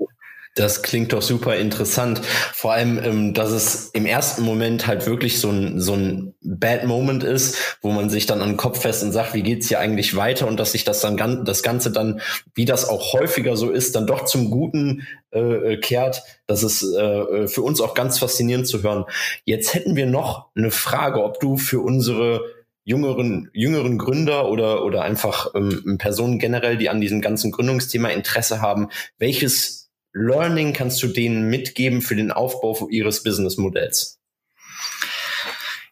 Das 0.57 0.81
klingt 0.81 1.13
doch 1.13 1.21
super 1.21 1.55
interessant. 1.55 2.19
Vor 2.53 2.73
allem, 2.73 2.99
ähm, 3.03 3.33
dass 3.35 3.51
es 3.51 3.89
im 3.93 4.07
ersten 4.07 4.41
Moment 4.41 4.87
halt 4.87 5.05
wirklich 5.05 5.39
so 5.39 5.51
ein, 5.51 5.79
so 5.79 5.93
ein 5.93 6.33
Bad 6.41 6.85
Moment 6.85 7.23
ist, 7.23 7.77
wo 7.81 7.91
man 7.91 8.09
sich 8.09 8.25
dann 8.25 8.41
an 8.41 8.49
den 8.49 8.57
Kopf 8.57 8.81
fest 8.81 9.03
und 9.03 9.11
sagt, 9.11 9.35
wie 9.35 9.43
geht's 9.43 9.67
hier 9.67 9.79
eigentlich 9.79 10.15
weiter? 10.15 10.47
Und 10.47 10.59
dass 10.59 10.71
sich 10.71 10.83
das 10.83 11.01
dann 11.01 11.45
das 11.45 11.61
Ganze 11.61 11.91
dann, 11.91 12.21
wie 12.55 12.65
das 12.65 12.89
auch 12.89 13.13
häufiger 13.13 13.55
so 13.55 13.69
ist, 13.69 13.95
dann 13.95 14.07
doch 14.07 14.25
zum 14.25 14.49
Guten 14.49 15.05
äh, 15.29 15.77
kehrt. 15.77 16.23
Das 16.47 16.63
ist 16.63 16.81
äh, 16.81 17.47
für 17.47 17.61
uns 17.61 17.79
auch 17.79 17.93
ganz 17.93 18.17
faszinierend 18.17 18.67
zu 18.67 18.81
hören. 18.81 19.05
Jetzt 19.45 19.75
hätten 19.75 19.95
wir 19.95 20.07
noch 20.07 20.47
eine 20.55 20.71
Frage, 20.71 21.23
ob 21.23 21.39
du 21.39 21.57
für 21.57 21.81
unsere 21.81 22.41
jüngeren, 22.83 23.49
jüngeren 23.53 23.97
Gründer 23.97 24.49
oder, 24.49 24.83
oder 24.85 25.03
einfach 25.03 25.53
ähm, 25.53 25.97
Personen 25.99 26.39
generell, 26.39 26.77
die 26.77 26.89
an 26.89 27.01
diesem 27.01 27.21
ganzen 27.21 27.51
Gründungsthema 27.51 28.07
Interesse 28.09 28.61
haben, 28.61 28.87
welches 29.19 29.76
Learning 30.17 30.73
kannst 30.73 31.01
du 31.03 31.07
denen 31.07 31.49
mitgeben 31.49 32.01
für 32.01 32.15
den 32.15 32.31
Aufbau 32.31 32.87
ihres 32.89 33.23
Businessmodells? 33.23 34.19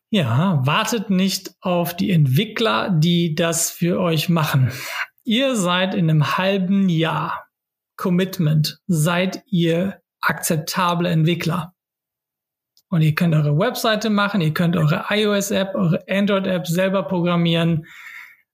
Ja, 0.10 0.62
wartet 0.66 1.10
nicht 1.10 1.52
auf 1.62 1.96
die 1.96 2.12
Entwickler, 2.12 2.90
die 2.90 3.36
das 3.36 3.70
für 3.70 4.00
euch 4.00 4.30
machen. 4.30 4.72
Ihr 5.24 5.56
seid 5.56 5.94
in 5.94 6.10
einem 6.10 6.38
halben 6.38 6.90
Jahr 6.90 7.48
Commitment, 7.98 8.80
seid 8.88 9.44
ihr 9.48 10.02
akzeptable 10.22 11.10
Entwickler. 11.10 11.74
Und 12.90 13.02
ihr 13.02 13.16
könnt 13.16 13.36
eure 13.36 13.58
Webseite 13.58 14.10
machen, 14.10 14.42
ihr 14.42 14.54
könnt 14.54 14.76
eure 14.76 15.06
iOS-App, 15.10 15.76
eure 15.76 16.04
Android-App 16.08 16.68
selber 16.68 17.04
programmieren. 17.04 17.86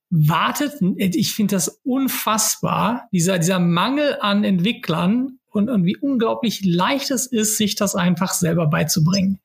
Wartet, 0.09 0.81
ich 0.97 1.33
finde 1.33 1.55
das 1.55 1.81
unfassbar, 1.83 3.07
dieser, 3.11 3.39
dieser 3.39 3.59
Mangel 3.59 4.17
an 4.19 4.43
Entwicklern 4.43 5.39
und, 5.51 5.69
und 5.69 5.85
wie 5.85 5.97
unglaublich 5.97 6.63
leicht 6.65 7.11
es 7.11 7.27
ist, 7.27 7.57
sich 7.57 7.75
das 7.75 7.95
einfach 7.95 8.33
selber 8.33 8.67
beizubringen. 8.67 9.39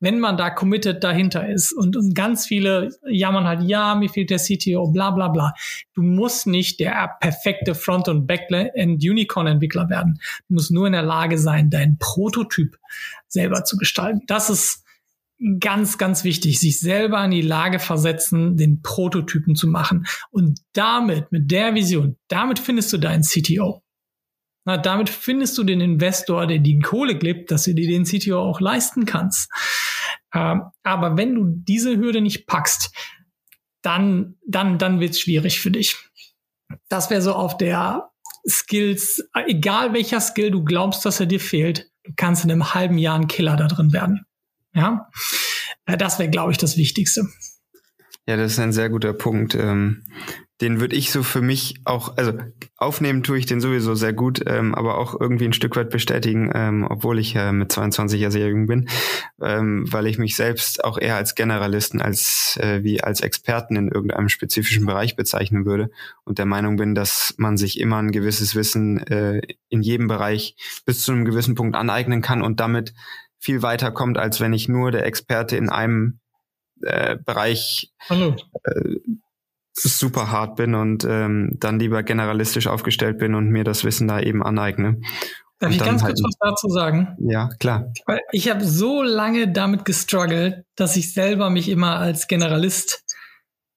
Wenn 0.00 0.18
man 0.18 0.36
da 0.36 0.50
committed 0.50 1.02
dahinter 1.02 1.48
ist 1.48 1.72
und, 1.72 1.96
und 1.96 2.14
ganz 2.14 2.46
viele 2.46 2.90
jammern 3.08 3.46
halt, 3.46 3.62
ja, 3.62 3.94
mir 3.94 4.08
fehlt 4.08 4.30
der 4.30 4.38
CTO, 4.38 4.90
bla 4.90 5.10
bla 5.10 5.28
bla. 5.28 5.54
Du 5.94 6.02
musst 6.02 6.46
nicht 6.46 6.80
der 6.80 7.12
perfekte 7.20 7.74
Front- 7.74 8.08
und 8.08 8.26
Backend 8.26 8.72
Unicorn-Entwickler 8.76 9.88
werden. 9.88 10.18
Du 10.48 10.54
musst 10.54 10.72
nur 10.72 10.86
in 10.86 10.92
der 10.92 11.02
Lage 11.02 11.38
sein, 11.38 11.70
deinen 11.70 11.96
Prototyp 11.98 12.76
selber 13.28 13.64
zu 13.64 13.76
gestalten. 13.76 14.22
Das 14.26 14.50
ist 14.50 14.84
ganz, 15.60 15.98
ganz 15.98 16.24
wichtig, 16.24 16.60
sich 16.60 16.80
selber 16.80 17.24
in 17.24 17.30
die 17.30 17.42
Lage 17.42 17.78
versetzen, 17.78 18.56
den 18.56 18.82
Prototypen 18.82 19.56
zu 19.56 19.66
machen. 19.66 20.06
Und 20.30 20.60
damit, 20.72 21.32
mit 21.32 21.50
der 21.50 21.74
Vision, 21.74 22.16
damit 22.28 22.58
findest 22.58 22.92
du 22.92 22.98
deinen 22.98 23.22
CTO. 23.22 23.82
Na, 24.64 24.76
damit 24.76 25.08
findest 25.08 25.58
du 25.58 25.64
den 25.64 25.80
Investor, 25.80 26.46
der 26.46 26.58
die 26.58 26.78
Kohle 26.78 27.16
gibt, 27.16 27.50
dass 27.50 27.64
du 27.64 27.74
dir 27.74 27.88
den 27.88 28.04
CTO 28.04 28.38
auch 28.38 28.60
leisten 28.60 29.06
kannst. 29.06 29.50
Ähm, 30.34 30.62
aber 30.82 31.16
wenn 31.16 31.34
du 31.34 31.44
diese 31.46 31.96
Hürde 31.96 32.20
nicht 32.20 32.46
packst, 32.46 32.94
dann, 33.82 34.36
dann, 34.46 34.78
dann 34.78 35.00
wird's 35.00 35.20
schwierig 35.20 35.60
für 35.60 35.70
dich. 35.70 35.96
Das 36.88 37.10
wäre 37.10 37.22
so 37.22 37.34
auf 37.34 37.56
der 37.56 38.10
Skills, 38.48 39.28
egal 39.46 39.92
welcher 39.92 40.20
Skill 40.20 40.50
du 40.50 40.64
glaubst, 40.64 41.04
dass 41.04 41.20
er 41.20 41.26
dir 41.26 41.40
fehlt, 41.40 41.90
du 42.04 42.12
kannst 42.16 42.44
in 42.44 42.50
einem 42.50 42.74
halben 42.74 42.98
Jahr 42.98 43.16
ein 43.18 43.28
Killer 43.28 43.56
da 43.56 43.66
drin 43.66 43.92
werden. 43.92 44.26
Ja, 44.74 45.10
äh, 45.86 45.96
das 45.96 46.18
wäre, 46.18 46.30
glaube 46.30 46.52
ich, 46.52 46.58
das 46.58 46.76
Wichtigste. 46.76 47.26
Ja, 48.26 48.36
das 48.36 48.52
ist 48.52 48.58
ein 48.60 48.72
sehr 48.72 48.88
guter 48.88 49.12
Punkt. 49.12 49.54
Ähm, 49.54 50.04
den 50.62 50.80
würde 50.80 50.94
ich 50.94 51.10
so 51.10 51.24
für 51.24 51.42
mich 51.42 51.80
auch, 51.84 52.16
also 52.16 52.34
aufnehmen 52.76 53.24
tue 53.24 53.36
ich 53.36 53.46
den 53.46 53.60
sowieso 53.60 53.96
sehr 53.96 54.12
gut, 54.12 54.40
ähm, 54.46 54.76
aber 54.76 54.96
auch 54.96 55.20
irgendwie 55.20 55.46
ein 55.46 55.52
Stück 55.52 55.74
weit 55.74 55.90
bestätigen, 55.90 56.52
ähm, 56.54 56.86
obwohl 56.88 57.18
ich 57.18 57.34
äh, 57.34 57.50
mit 57.50 57.72
22 57.72 58.20
ja 58.20 58.30
sehr 58.30 58.48
jung 58.48 58.68
bin, 58.68 58.88
ähm, 59.40 59.92
weil 59.92 60.06
ich 60.06 60.18
mich 60.18 60.36
selbst 60.36 60.84
auch 60.84 60.98
eher 60.98 61.16
als 61.16 61.34
Generalisten 61.34 62.00
als 62.00 62.56
äh, 62.62 62.84
wie 62.84 63.02
als 63.02 63.22
Experten 63.22 63.74
in 63.74 63.88
irgendeinem 63.88 64.28
spezifischen 64.28 64.86
Bereich 64.86 65.16
bezeichnen 65.16 65.66
würde 65.66 65.90
und 66.22 66.38
der 66.38 66.46
Meinung 66.46 66.76
bin, 66.76 66.94
dass 66.94 67.34
man 67.38 67.56
sich 67.56 67.80
immer 67.80 67.96
ein 67.96 68.12
gewisses 68.12 68.54
Wissen 68.54 69.04
äh, 69.08 69.42
in 69.68 69.82
jedem 69.82 70.06
Bereich 70.06 70.54
bis 70.86 71.02
zu 71.02 71.10
einem 71.10 71.24
gewissen 71.24 71.56
Punkt 71.56 71.74
aneignen 71.74 72.22
kann 72.22 72.40
und 72.40 72.60
damit 72.60 72.94
viel 73.40 73.62
weiter 73.62 73.90
kommt, 73.90 74.16
als 74.16 74.38
wenn 74.38 74.52
ich 74.52 74.68
nur 74.68 74.92
der 74.92 75.06
Experte 75.06 75.56
in 75.56 75.68
einem 75.68 76.20
äh, 76.82 77.16
Bereich 77.24 77.92
Hallo. 78.08 78.36
Äh, 78.64 78.96
super 79.74 80.30
hart 80.30 80.56
bin 80.56 80.74
und 80.74 81.04
ähm, 81.08 81.56
dann 81.58 81.78
lieber 81.78 82.02
generalistisch 82.02 82.66
aufgestellt 82.66 83.18
bin 83.18 83.34
und 83.34 83.48
mir 83.48 83.64
das 83.64 83.84
Wissen 83.84 84.08
da 84.08 84.20
eben 84.20 84.42
aneigne. 84.42 85.00
Darf 85.58 85.70
und 85.70 85.76
ich 85.76 85.82
ganz 85.82 86.02
halt 86.02 86.16
kurz 86.16 86.22
was 86.24 86.36
dazu 86.40 86.68
sagen? 86.68 87.16
Ja, 87.20 87.48
klar. 87.60 87.92
Weil 88.06 88.20
ich 88.32 88.50
habe 88.50 88.64
so 88.64 89.02
lange 89.02 89.50
damit 89.52 89.84
gestruggelt, 89.84 90.64
dass 90.76 90.96
ich 90.96 91.14
selber 91.14 91.50
mich 91.50 91.68
immer 91.68 91.98
als 91.98 92.26
Generalist, 92.26 93.04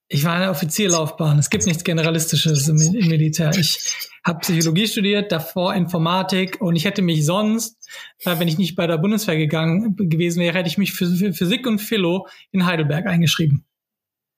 ich 0.08 0.24
war 0.24 0.36
in 0.36 0.42
der 0.42 0.52
Offizierlaufbahn, 0.52 1.40
es 1.40 1.50
gibt 1.50 1.66
nichts 1.66 1.84
Generalistisches 1.84 2.68
im, 2.68 2.78
im 2.78 3.08
Militär. 3.08 3.52
Ich 3.58 4.10
habe 4.24 4.40
Psychologie 4.40 4.88
studiert, 4.88 5.32
davor 5.32 5.74
Informatik 5.74 6.62
und 6.62 6.76
ich 6.76 6.86
hätte 6.86 7.02
mich 7.02 7.26
sonst, 7.26 7.78
äh, 8.20 8.40
wenn 8.40 8.48
ich 8.48 8.58
nicht 8.58 8.76
bei 8.76 8.88
der 8.88 8.98
Bundeswehr 8.98 9.38
gegangen 9.38 9.96
gewesen 9.96 10.42
wäre, 10.42 10.58
hätte 10.58 10.70
ich 10.70 10.78
mich 10.78 10.94
für, 10.94 11.08
für 11.08 11.34
Physik 11.34 11.66
und 11.66 11.80
Philo 11.80 12.28
in 12.52 12.66
Heidelberg 12.66 13.08
eingeschrieben. 13.08 13.66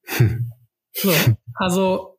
Hm. 0.06 0.52
So, 0.94 1.14
also 1.54 2.17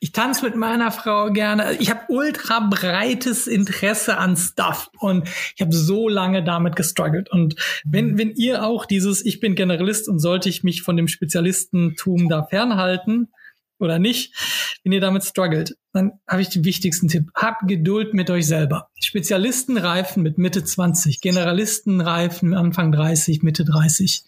ich 0.00 0.12
tanze 0.12 0.44
mit 0.44 0.54
meiner 0.54 0.90
Frau 0.90 1.30
gerne. 1.30 1.74
Ich 1.80 1.90
habe 1.90 2.02
ultra 2.08 2.60
breites 2.60 3.46
Interesse 3.46 4.16
an 4.16 4.36
Stuff 4.36 4.90
und 4.98 5.28
ich 5.56 5.60
habe 5.60 5.74
so 5.74 6.08
lange 6.08 6.44
damit 6.44 6.76
gestruggelt. 6.76 7.30
Und 7.30 7.56
wenn, 7.84 8.16
wenn 8.18 8.30
ihr 8.32 8.64
auch 8.64 8.86
dieses, 8.86 9.24
ich 9.24 9.40
bin 9.40 9.54
Generalist 9.54 10.08
und 10.08 10.20
sollte 10.20 10.48
ich 10.48 10.62
mich 10.62 10.82
von 10.82 10.96
dem 10.96 11.08
Spezialistentum 11.08 12.28
da 12.28 12.44
fernhalten 12.44 13.28
oder 13.78 13.98
nicht, 13.98 14.34
wenn 14.84 14.92
ihr 14.92 15.00
damit 15.00 15.24
struggelt, 15.24 15.76
dann 15.92 16.12
habe 16.28 16.42
ich 16.42 16.48
den 16.48 16.64
wichtigsten 16.64 17.08
Tipp. 17.08 17.30
Habt 17.34 17.66
Geduld 17.66 18.14
mit 18.14 18.30
euch 18.30 18.46
selber. 18.46 18.90
Spezialisten 19.00 19.76
reifen 19.76 20.22
mit 20.22 20.38
Mitte 20.38 20.64
20, 20.64 21.20
Generalisten 21.20 22.00
reifen 22.00 22.54
Anfang 22.54 22.92
30, 22.92 23.42
Mitte 23.42 23.64
30. 23.64 24.24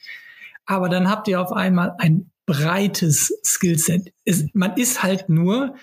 Aber 0.67 0.89
dann 0.89 1.09
habt 1.09 1.29
ihr 1.29 1.41
auf 1.41 1.53
einmal 1.53 1.95
ein 1.99 2.30
breites 2.51 3.33
Skillset. 3.45 4.13
man 4.55 4.77
ist 4.77 5.05
halt 5.05 5.29
nur 5.29 5.77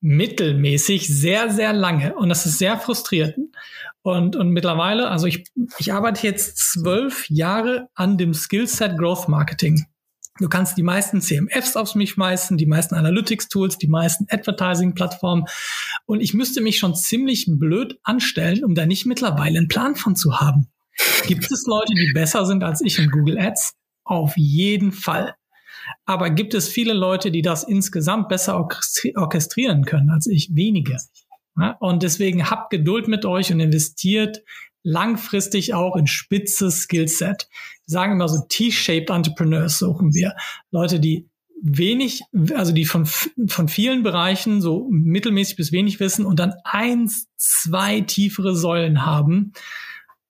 mittelmäßig 0.00 1.06
sehr, 1.06 1.50
sehr 1.50 1.72
lange 1.72 2.16
und 2.16 2.28
das 2.28 2.46
ist 2.46 2.58
sehr 2.58 2.78
frustrierend. 2.78 3.54
Und, 4.02 4.34
und 4.34 4.50
mittlerweile, 4.50 5.08
also 5.08 5.26
ich, 5.26 5.44
ich 5.78 5.92
arbeite 5.92 6.26
jetzt 6.26 6.56
zwölf 6.56 7.28
Jahre 7.30 7.88
an 7.94 8.18
dem 8.18 8.34
Skillset 8.34 8.98
Growth 8.98 9.28
Marketing. 9.28 9.84
Du 10.40 10.48
kannst 10.48 10.78
die 10.78 10.82
meisten 10.82 11.20
CMFs 11.20 11.76
auf 11.76 11.94
mich 11.94 12.10
schmeißen, 12.10 12.56
die 12.56 12.66
meisten 12.66 12.94
Analytics-Tools, 12.94 13.78
die 13.78 13.88
meisten 13.88 14.26
Advertising-Plattformen. 14.30 15.44
Und 16.06 16.20
ich 16.20 16.34
müsste 16.34 16.60
mich 16.60 16.78
schon 16.78 16.96
ziemlich 16.96 17.44
blöd 17.46 18.00
anstellen, 18.02 18.64
um 18.64 18.74
da 18.74 18.86
nicht 18.86 19.04
mittlerweile 19.06 19.58
einen 19.58 19.68
Plan 19.68 19.96
von 19.96 20.16
zu 20.16 20.40
haben. 20.40 20.68
Gibt 21.26 21.50
es 21.52 21.66
Leute, 21.66 21.92
die 21.94 22.12
besser 22.14 22.46
sind 22.46 22.64
als 22.64 22.80
ich 22.80 22.98
in 22.98 23.10
Google 23.10 23.38
Ads? 23.38 23.74
Auf 24.02 24.36
jeden 24.36 24.92
Fall. 24.92 25.34
Aber 26.04 26.30
gibt 26.30 26.54
es 26.54 26.68
viele 26.68 26.92
Leute, 26.92 27.30
die 27.30 27.42
das 27.42 27.64
insgesamt 27.64 28.28
besser 28.28 28.56
orchestrieren 29.16 29.84
können 29.84 30.10
als 30.10 30.26
ich? 30.26 30.50
Wenige. 30.54 30.96
Und 31.80 32.02
deswegen 32.02 32.48
habt 32.50 32.70
Geduld 32.70 33.08
mit 33.08 33.24
euch 33.24 33.52
und 33.52 33.60
investiert 33.60 34.42
langfristig 34.82 35.74
auch 35.74 35.96
in 35.96 36.06
spitzes 36.06 36.82
Skillset. 36.82 37.48
Wir 37.86 37.92
sagen 37.92 38.12
immer 38.12 38.28
so 38.28 38.44
T-shaped 38.48 39.10
Entrepreneurs 39.10 39.78
suchen 39.78 40.14
wir. 40.14 40.34
Leute, 40.70 41.00
die 41.00 41.28
wenig, 41.62 42.22
also 42.54 42.72
die 42.72 42.86
von, 42.86 43.06
von 43.06 43.68
vielen 43.68 44.02
Bereichen 44.02 44.62
so 44.62 44.88
mittelmäßig 44.90 45.56
bis 45.56 45.72
wenig 45.72 46.00
wissen 46.00 46.24
und 46.24 46.38
dann 46.40 46.54
eins, 46.64 47.28
zwei 47.36 48.00
tiefere 48.00 48.56
Säulen 48.56 49.04
haben. 49.04 49.52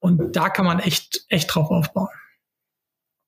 Und 0.01 0.35
da 0.35 0.49
kann 0.49 0.64
man 0.64 0.81
echt, 0.81 1.25
echt 1.29 1.55
drauf 1.55 1.70
aufbauen. 1.70 2.09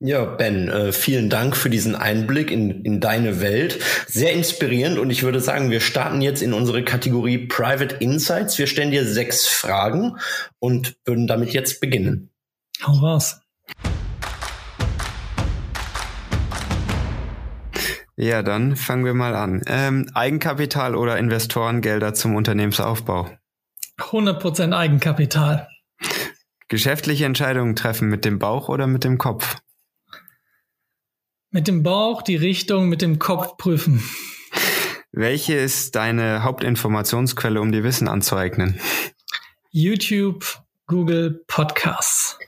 Ja, 0.04 0.24
Ben, 0.24 0.68
äh, 0.68 0.90
vielen 0.90 1.30
Dank 1.30 1.56
für 1.56 1.70
diesen 1.70 1.94
Einblick 1.94 2.50
in, 2.50 2.84
in 2.84 2.98
deine 2.98 3.40
Welt. 3.40 3.78
Sehr 4.08 4.32
inspirierend 4.32 4.98
und 4.98 5.10
ich 5.10 5.22
würde 5.22 5.38
sagen, 5.38 5.70
wir 5.70 5.78
starten 5.78 6.20
jetzt 6.20 6.42
in 6.42 6.54
unsere 6.54 6.82
Kategorie 6.82 7.46
Private 7.46 7.94
Insights. 8.00 8.58
Wir 8.58 8.66
stellen 8.66 8.90
dir 8.90 9.06
sechs 9.06 9.46
Fragen 9.46 10.16
und 10.58 10.96
würden 11.04 11.28
damit 11.28 11.52
jetzt 11.52 11.80
beginnen. 11.80 12.30
Hau 12.84 12.94
raus. 12.94 13.42
Ja, 18.16 18.42
dann 18.42 18.74
fangen 18.74 19.04
wir 19.04 19.14
mal 19.14 19.36
an. 19.36 19.62
Ähm, 19.68 20.10
Eigenkapital 20.14 20.96
oder 20.96 21.16
Investorengelder 21.16 22.12
zum 22.12 22.34
Unternehmensaufbau? 22.34 23.30
100% 24.00 24.76
Eigenkapital. 24.76 25.68
Geschäftliche 26.66 27.24
Entscheidungen 27.24 27.76
treffen 27.76 28.08
mit 28.08 28.24
dem 28.24 28.40
Bauch 28.40 28.68
oder 28.68 28.88
mit 28.88 29.04
dem 29.04 29.18
Kopf? 29.18 29.58
Mit 31.54 31.68
dem 31.68 31.82
Bauch 31.82 32.22
die 32.22 32.36
Richtung, 32.36 32.88
mit 32.88 33.02
dem 33.02 33.18
Kopf 33.18 33.58
prüfen. 33.58 34.02
Welche 35.12 35.52
ist 35.52 35.94
deine 35.94 36.44
Hauptinformationsquelle, 36.44 37.60
um 37.60 37.70
dir 37.72 37.84
Wissen 37.84 38.08
anzueignen? 38.08 38.80
YouTube, 39.70 40.62
Google, 40.86 41.44
Podcasts. 41.46 42.38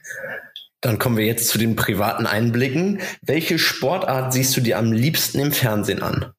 Dann 0.81 0.99
kommen 0.99 1.19
wir 1.19 1.27
jetzt 1.27 1.49
zu 1.49 1.59
den 1.59 1.77
privaten 1.77 2.27
Einblicken. 2.27 3.03
Welche 3.21 3.59
Sportart 3.59 4.33
siehst 4.33 4.57
du 4.57 4.63
dir 4.63 4.79
am 4.79 4.91
liebsten 4.91 5.39
im 5.39 5.53
Fernsehen 5.53 6.03
an? 6.03 6.33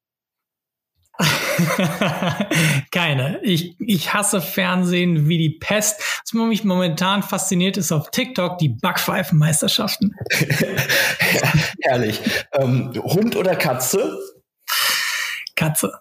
Keine. 2.95 3.41
Ich, 3.43 3.75
ich 3.81 4.13
hasse 4.13 4.39
Fernsehen 4.39 5.27
wie 5.27 5.38
die 5.38 5.49
Pest. 5.49 5.99
Was 6.23 6.31
mich 6.31 6.63
momentan 6.63 7.23
fasziniert, 7.23 7.75
ist 7.75 7.91
auf 7.91 8.10
TikTok 8.10 8.58
die 8.58 8.69
Backpfeifenmeisterschaften. 8.69 10.15
herrlich. 11.81 12.21
Ähm, 12.53 12.93
Hund 13.03 13.36
oder 13.36 13.58
Katze? 13.58 14.17
Katze. 15.58 15.99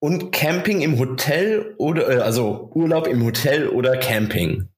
Und 0.00 0.32
Camping 0.32 0.80
im 0.80 0.98
Hotel 0.98 1.76
oder 1.78 2.10
äh, 2.10 2.20
also 2.20 2.72
Urlaub 2.74 3.06
im 3.06 3.24
Hotel 3.24 3.68
oder 3.68 3.96
Camping? 3.96 4.68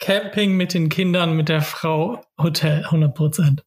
Camping 0.00 0.56
mit 0.56 0.74
den 0.74 0.88
Kindern, 0.88 1.36
mit 1.36 1.48
der 1.48 1.62
Frau, 1.62 2.24
Hotel, 2.42 2.82
100 2.86 3.14
Prozent. 3.14 3.65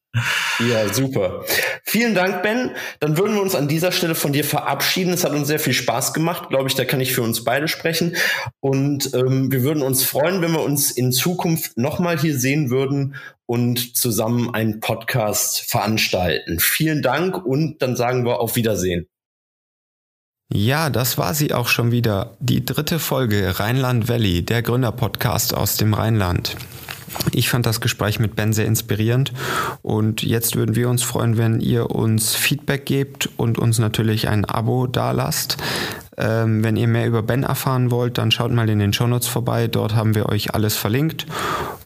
Ja, 0.60 0.91
super. 0.91 1.45
Vielen 1.84 2.15
Dank, 2.15 2.41
Ben. 2.41 2.72
Dann 3.00 3.17
würden 3.17 3.36
wir 3.36 3.41
uns 3.41 3.56
an 3.56 3.67
dieser 3.67 3.91
Stelle 3.91 4.15
von 4.15 4.34
dir 4.34 4.43
verabschieden. 4.43 5.13
Es 5.13 5.24
hat 5.24 5.34
uns 5.34 5.48
sehr 5.48 5.60
viel 5.60 5.74
Spaß 5.74 6.13
gemacht, 6.13 6.50
glaube 6.50 6.67
ich. 6.67 6.76
Da 6.76 6.86
kann 6.86 7.00
ich 7.00 7.13
für 7.13 7.22
uns 7.22 7.43
beide 7.43 7.67
sprechen. 7.67 8.15
Und 8.60 9.13
ähm, 9.13 9.52
wir 9.52 9.63
würden 9.63 9.84
uns 9.84 10.04
freuen, 10.04 10.41
wenn 10.41 10.52
wir 10.52 10.63
uns 10.63 10.91
in 10.91 11.12
Zukunft 11.12 11.78
nochmal 11.78 12.19
hier 12.19 12.38
sehen 12.38 12.69
würden 12.72 13.15
und 13.45 13.95
zusammen 13.95 14.54
einen 14.54 14.80
Podcast 14.80 15.62
veranstalten. 15.62 16.60
Vielen 16.60 17.02
Dank 17.02 17.45
und 17.45 17.82
dann 17.82 17.95
sagen 17.95 18.26
wir 18.26 18.39
auf 18.39 18.56
Wiedersehen. 18.56 19.08
Ja, 20.52 20.89
das 20.89 21.19
war 21.19 21.36
sie 21.36 21.54
auch 21.54 21.67
schon 21.67 21.91
wieder. 21.91 22.36
Die 22.39 22.65
dritte 22.65 22.98
Folge 22.98 23.60
Rheinland 23.60 24.10
Valley, 24.10 24.43
der 24.43 24.63
Gründerpodcast 24.63 25.54
aus 25.54 25.78
dem 25.78 25.93
Rheinland. 25.93 26.56
Ich 27.32 27.50
fand 27.50 27.65
das 27.65 27.82
Gespräch 27.82 28.19
mit 28.19 28.36
Ben 28.36 28.54
sehr 28.54 28.65
inspirierend 28.65 29.34
und 29.82 30.24
jetzt 30.24 30.56
würden 30.56 30.76
wir 30.76 30.90
uns 30.90 31.04
freuen, 31.04 31.38
wenn 31.38 31.60
ihr 31.60 31.92
uns 31.92 32.36
Feedback 32.36 32.86
gebt 32.86 33.29
und 33.38 33.58
uns 33.58 33.79
natürlich 33.79 34.27
ein 34.27 34.46
Abo 34.46 34.88
dalasst. 34.88 35.58
Ähm, 36.17 36.63
wenn 36.63 36.75
ihr 36.75 36.88
mehr 36.88 37.08
über 37.08 37.21
Ben 37.21 37.44
erfahren 37.44 37.92
wollt, 37.92 38.17
dann 38.17 38.31
schaut 38.31 38.52
mal 38.52 38.69
in 38.69 38.79
den 38.79 38.94
Shownotes 38.94 39.27
vorbei. 39.27 39.67
Dort 39.67 39.96
haben 39.96 40.15
wir 40.15 40.27
euch 40.27 40.54
alles 40.54 40.75
verlinkt 40.75 41.25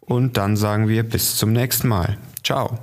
und 0.01 0.37
dann 0.37 0.57
sagen 0.57 0.87
wir 0.87 1.03
bis 1.03 1.35
zum 1.35 1.51
nächsten 1.51 1.87
Mal. 1.87 2.17
Ciao. 2.43 2.79